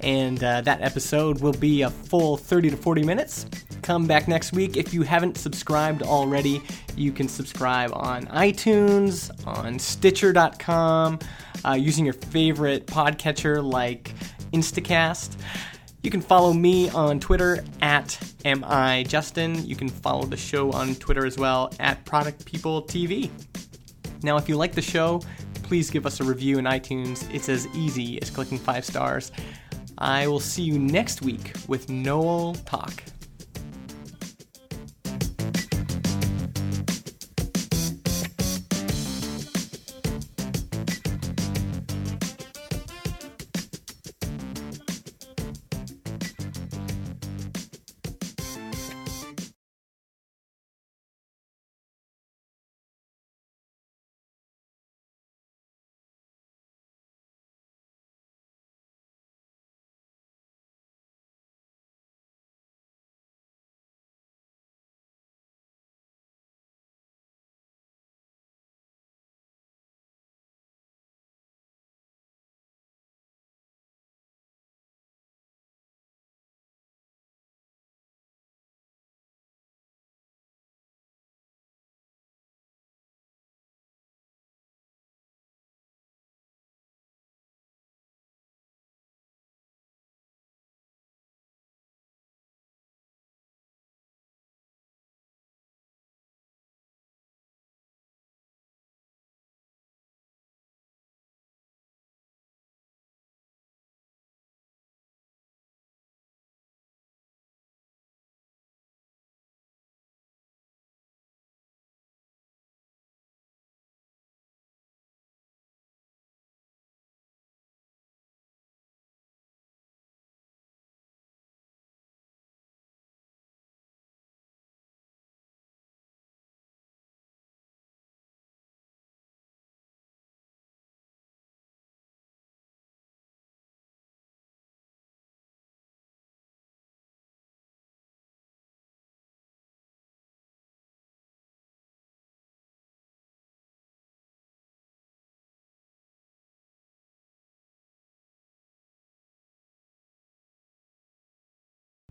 And 0.01 0.42
uh, 0.42 0.62
that 0.62 0.81
episode 0.81 1.42
will 1.42 1.53
be 1.53 1.83
a 1.83 1.90
full 1.90 2.38
30 2.38 2.71
to 2.71 2.77
40 2.79 3.05
minutes. 3.05 3.45
Come 3.83 4.07
back 4.07 4.27
next 4.27 4.53
week. 4.55 4.79
If 4.79 4.95
you 4.95 5.03
haven't 5.03 5.37
subscribed 5.37 6.03
already, 6.03 6.62
you 6.97 7.12
can 7.12 7.29
subscribe 7.29 7.92
on 7.92 8.27
iTunes, 8.29 9.31
on 9.47 9.79
Stitcher.com, 9.79 11.18
uh, 11.62 11.73
using 11.73 12.07
your 12.07 12.14
favorite 12.14 12.87
podcatcher 12.87 13.62
like 13.62 14.14
Instacast. 14.55 15.37
You 16.03 16.11
can 16.11 16.21
follow 16.21 16.53
me 16.53 16.91
on 16.91 17.21
Twitter 17.21 17.65
at 17.81 18.09
MIJustin. 18.45 19.65
You 19.65 19.77
can 19.77 19.88
follow 19.88 20.25
the 20.25 20.37
show 20.37 20.73
on 20.73 20.97
Twitter 20.97 21.25
as 21.25 21.38
well 21.38 21.73
at 21.79 22.05
Product 22.05 22.45
People 22.45 22.83
TV. 22.83 23.31
Now, 24.25 24.37
if 24.37 24.49
you 24.49 24.57
like 24.57 24.73
the 24.73 24.83
show, 24.83 25.23
please 25.62 25.91
give 25.91 26.05
us 26.05 26.19
a 26.19 26.25
review 26.25 26.59
in 26.59 26.65
iTunes. 26.65 27.33
It's 27.33 27.49
as 27.49 27.69
easy 27.69 28.21
as 28.21 28.31
clicking 28.31 28.59
five 28.59 28.85
stars. 28.85 29.31
I 29.97 30.27
will 30.27 30.41
see 30.41 30.62
you 30.62 30.77
next 30.77 31.23
week 31.23 31.53
with 31.69 31.88
Noel 31.88 32.55
Tock. 32.67 33.05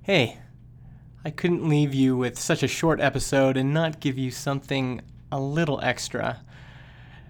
Hey, 0.03 0.39
I 1.23 1.29
couldn't 1.29 1.69
leave 1.69 1.93
you 1.93 2.17
with 2.17 2.39
such 2.39 2.63
a 2.63 2.67
short 2.67 2.99
episode 2.99 3.55
and 3.55 3.71
not 3.71 3.99
give 3.99 4.17
you 4.17 4.31
something 4.31 5.01
a 5.31 5.39
little 5.39 5.79
extra. 5.83 6.43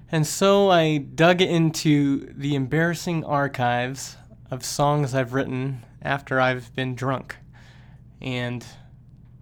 And 0.10 0.26
so 0.26 0.70
I 0.70 1.00
dug 1.00 1.42
into 1.42 2.32
the 2.34 2.56
embarrassing 2.56 3.26
archives 3.26 4.16
of 4.50 4.64
songs 4.64 5.14
I've 5.14 5.34
written 5.34 5.84
after 6.02 6.40
I've 6.40 6.74
been 6.74 6.96
drunk. 6.96 7.36
And 8.22 8.66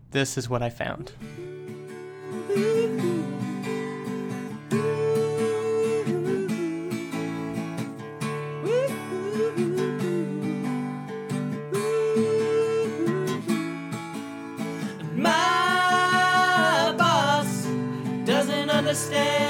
this 0.10 0.36
is 0.36 0.50
what 0.50 0.64
I 0.64 0.72
found. 0.72 1.12
Understand 19.00 19.49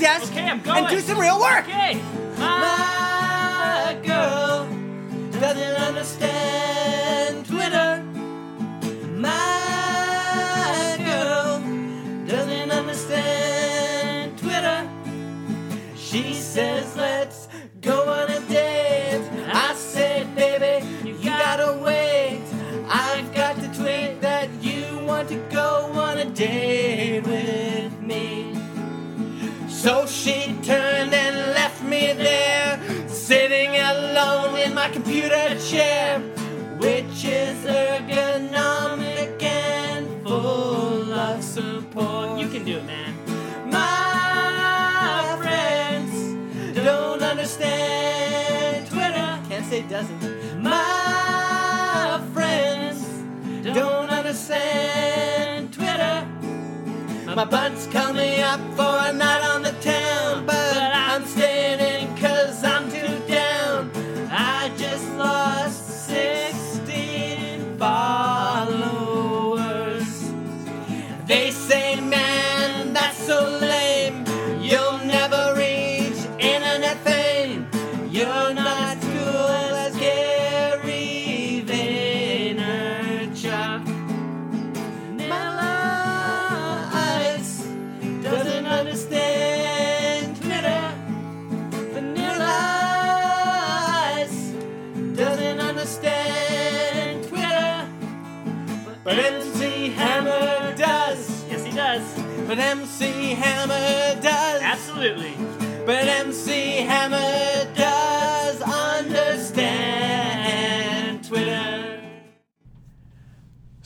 desk 0.00 0.32
Okay, 0.32 0.48
I'm 0.48 0.60
and 0.66 0.88
do 0.88 1.00
some 1.00 1.18
real 1.18 1.38
work. 1.40 1.59
Don't 54.50 55.72
Twitter. 55.72 56.26
My 57.36 57.44
butt's 57.44 57.86
coming 57.86 58.40
up 58.40 58.60
for 58.74 58.98
a 59.08 59.12
night 59.12 59.42
on 59.42 59.62
the 59.62 59.72
town, 59.80 60.44
but 60.46 60.76
I'm 60.76 61.24
staying 61.24 61.78
in 61.80 62.16
cause 62.16 62.64
I'm 62.64 62.90
too 62.90 63.20
down. 63.28 63.90
I 64.30 64.70
just 64.76 65.08
lost 65.14 66.06
16 66.08 67.78
followers. 67.78 69.20
They 71.26 71.50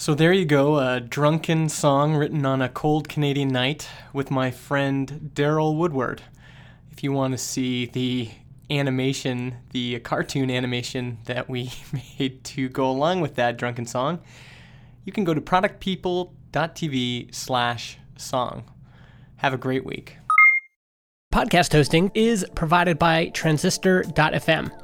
So 0.05 0.15
there 0.15 0.35
you 0.35 0.45
go, 0.45 0.79
a 0.81 1.01
drunken 1.01 1.71
song 1.71 2.15
written 2.15 2.45
on 2.45 2.61
a 2.61 2.69
cold 2.69 3.09
Canadian 3.09 3.49
night 3.49 3.89
with 4.13 4.31
my 4.31 4.51
friend 4.51 5.31
Daryl 5.33 5.79
Woodward. 5.79 6.21
If 6.93 7.03
you 7.03 7.11
want 7.11 7.33
to 7.33 7.39
see 7.39 7.87
the 7.87 8.31
animation, 8.69 9.55
the 9.71 10.01
cartoon 10.01 10.51
animation 10.51 11.21
that 11.25 11.49
we 11.49 11.73
made 12.19 12.45
to 12.45 12.69
go 12.69 12.91
along 12.91 13.23
with 13.23 13.37
that 13.37 13.57
drunken 13.57 13.87
song, 13.87 14.21
you 15.07 15.13
can 15.15 15.25
go 15.25 15.33
to 15.33 15.41
productpeople.tv 15.41 17.35
slash 17.35 17.97
song. 18.19 18.65
Have 19.37 19.55
a 19.55 19.57
great 19.57 19.87
week. 19.87 20.19
Podcast 21.33 21.73
hosting 21.73 22.11
is 22.15 22.45
provided 22.55 22.99
by 22.99 23.29
Transistor.fm. 23.29 24.84